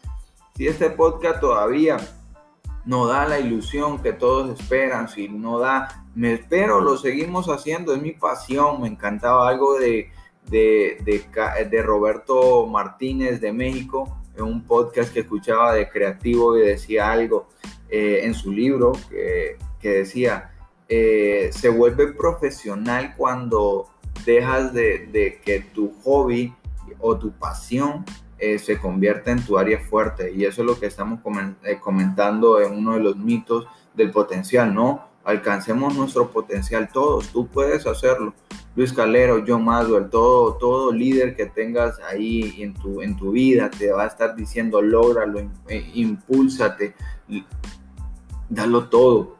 Si 0.55 0.67
este 0.67 0.89
podcast 0.89 1.39
todavía 1.39 1.97
no 2.85 3.07
da 3.07 3.27
la 3.27 3.39
ilusión 3.39 4.01
que 4.01 4.13
todos 4.13 4.59
esperan, 4.59 5.07
si 5.07 5.27
no 5.27 5.59
da, 5.59 6.05
me 6.15 6.33
espero, 6.33 6.81
lo 6.81 6.97
seguimos 6.97 7.47
haciendo, 7.47 7.93
es 7.93 8.01
mi 8.01 8.11
pasión, 8.11 8.81
me 8.81 8.87
encantaba 8.87 9.47
algo 9.47 9.77
de, 9.79 10.09
de, 10.47 10.97
de, 11.69 11.81
Roberto 11.83 12.65
Martínez 12.65 13.39
de 13.39 13.53
México, 13.53 14.17
en 14.35 14.43
un 14.43 14.63
podcast 14.63 15.13
que 15.13 15.21
escuchaba 15.21 15.73
de 15.73 15.89
creativo 15.89 16.57
y 16.57 16.61
decía 16.61 17.11
algo 17.11 17.47
eh, 17.89 18.21
en 18.23 18.33
su 18.33 18.51
libro 18.51 18.93
que, 19.09 19.57
que 19.79 19.89
decía, 19.89 20.51
eh, 20.89 21.49
se 21.53 21.69
vuelve 21.69 22.13
profesional 22.13 23.13
cuando 23.15 23.87
dejas 24.25 24.73
de, 24.73 25.39
que 25.43 25.61
tu 25.61 25.93
hobby 26.03 26.53
o 26.99 27.17
tu 27.17 27.31
pasión 27.31 28.05
eh, 28.37 28.59
se 28.59 28.77
convierta 28.77 29.31
en 29.31 29.43
tu 29.43 29.57
área 29.57 29.79
fuerte. 29.79 30.33
Y 30.33 30.45
eso 30.45 30.61
es 30.61 30.67
lo 30.67 30.79
que 30.79 30.87
estamos 30.87 31.19
comentando 31.79 32.59
en 32.59 32.73
uno 32.73 32.93
de 32.93 32.99
los 32.99 33.17
mitos 33.17 33.67
del 33.93 34.11
potencial, 34.11 34.73
¿no? 34.73 35.09
Alcancemos 35.23 35.95
nuestro 35.95 36.31
potencial 36.31 36.89
todos, 36.91 37.27
tú 37.27 37.47
puedes 37.47 37.85
hacerlo. 37.85 38.33
Luis 38.75 38.93
Calero, 38.93 39.43
John 39.45 39.65
Maswell, 39.65 40.09
todo, 40.09 40.55
todo 40.55 40.91
líder 40.93 41.35
que 41.35 41.45
tengas 41.45 41.99
ahí 41.99 42.55
en 42.59 42.73
tu, 42.73 43.01
en 43.01 43.17
tu 43.17 43.31
vida 43.31 43.69
te 43.69 43.91
va 43.91 44.03
a 44.03 44.07
estar 44.07 44.35
diciendo, 44.35 44.81
lógralo, 44.81 45.39
eh, 45.67 45.91
impúlsate, 45.93 46.95
dalo 48.49 48.87
todo, 48.87 49.35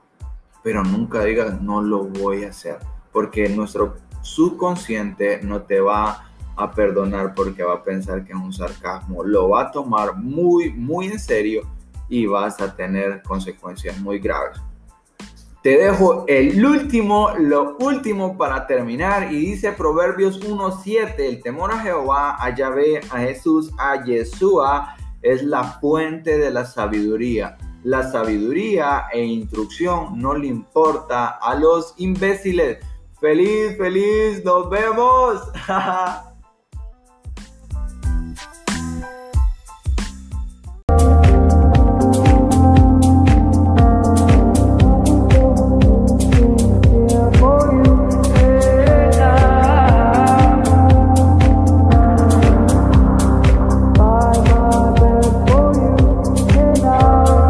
pero 0.64 0.84
nunca 0.84 1.24
digas, 1.24 1.62
no 1.62 1.82
lo 1.82 2.04
voy 2.04 2.44
a 2.44 2.50
hacer, 2.50 2.78
porque 3.14 3.48
nuestro 3.48 3.96
subconsciente 4.22 5.42
no 5.44 5.64
te 5.64 5.80
va 5.80 6.32
a 6.56 6.72
perdonar 6.72 7.34
porque 7.34 7.64
va 7.64 7.76
a 7.76 7.84
pensar 7.84 8.24
que 8.24 8.34
es 8.34 8.40
un 8.40 8.54
sarcasmo, 8.54 9.24
lo 9.24 9.50
va 9.50 9.64
a 9.64 9.72
tomar 9.72 10.16
muy, 10.16 10.72
muy 10.72 11.08
en 11.08 11.20
serio 11.20 11.62
y 12.10 12.26
vas 12.26 12.60
a 12.62 12.76
tener 12.76 13.22
consecuencias 13.24 13.98
muy 14.00 14.20
graves. 14.20 14.60
Te 15.64 15.78
dejo 15.78 16.26
el 16.28 16.66
último, 16.66 17.30
lo 17.38 17.78
último 17.78 18.36
para 18.36 18.66
terminar 18.66 19.32
y 19.32 19.38
dice 19.38 19.72
Proverbios 19.72 20.42
1.7, 20.42 21.20
el 21.20 21.42
temor 21.44 21.72
a 21.72 21.80
Jehová, 21.80 22.36
a 22.44 22.56
Yahvé, 22.56 23.00
a 23.12 23.20
Jesús, 23.20 23.72
a 23.78 24.04
Yeshua 24.04 24.96
es 25.22 25.44
la 25.44 25.64
fuente 25.64 26.40
de 26.40 26.50
la 26.50 26.66
sabiduría. 26.66 27.58
La 27.84 28.12
sabiduría 28.12 29.06
e 29.12 29.24
instrucción 29.24 30.20
no 30.20 30.34
le 30.34 30.48
importa 30.48 31.28
a 31.28 31.54
los 31.56 31.94
imbéciles. 31.98 32.80
Feliz, 33.22 33.78
feliz, 33.78 34.44
nos 34.44 34.68
vemos. 34.68 35.40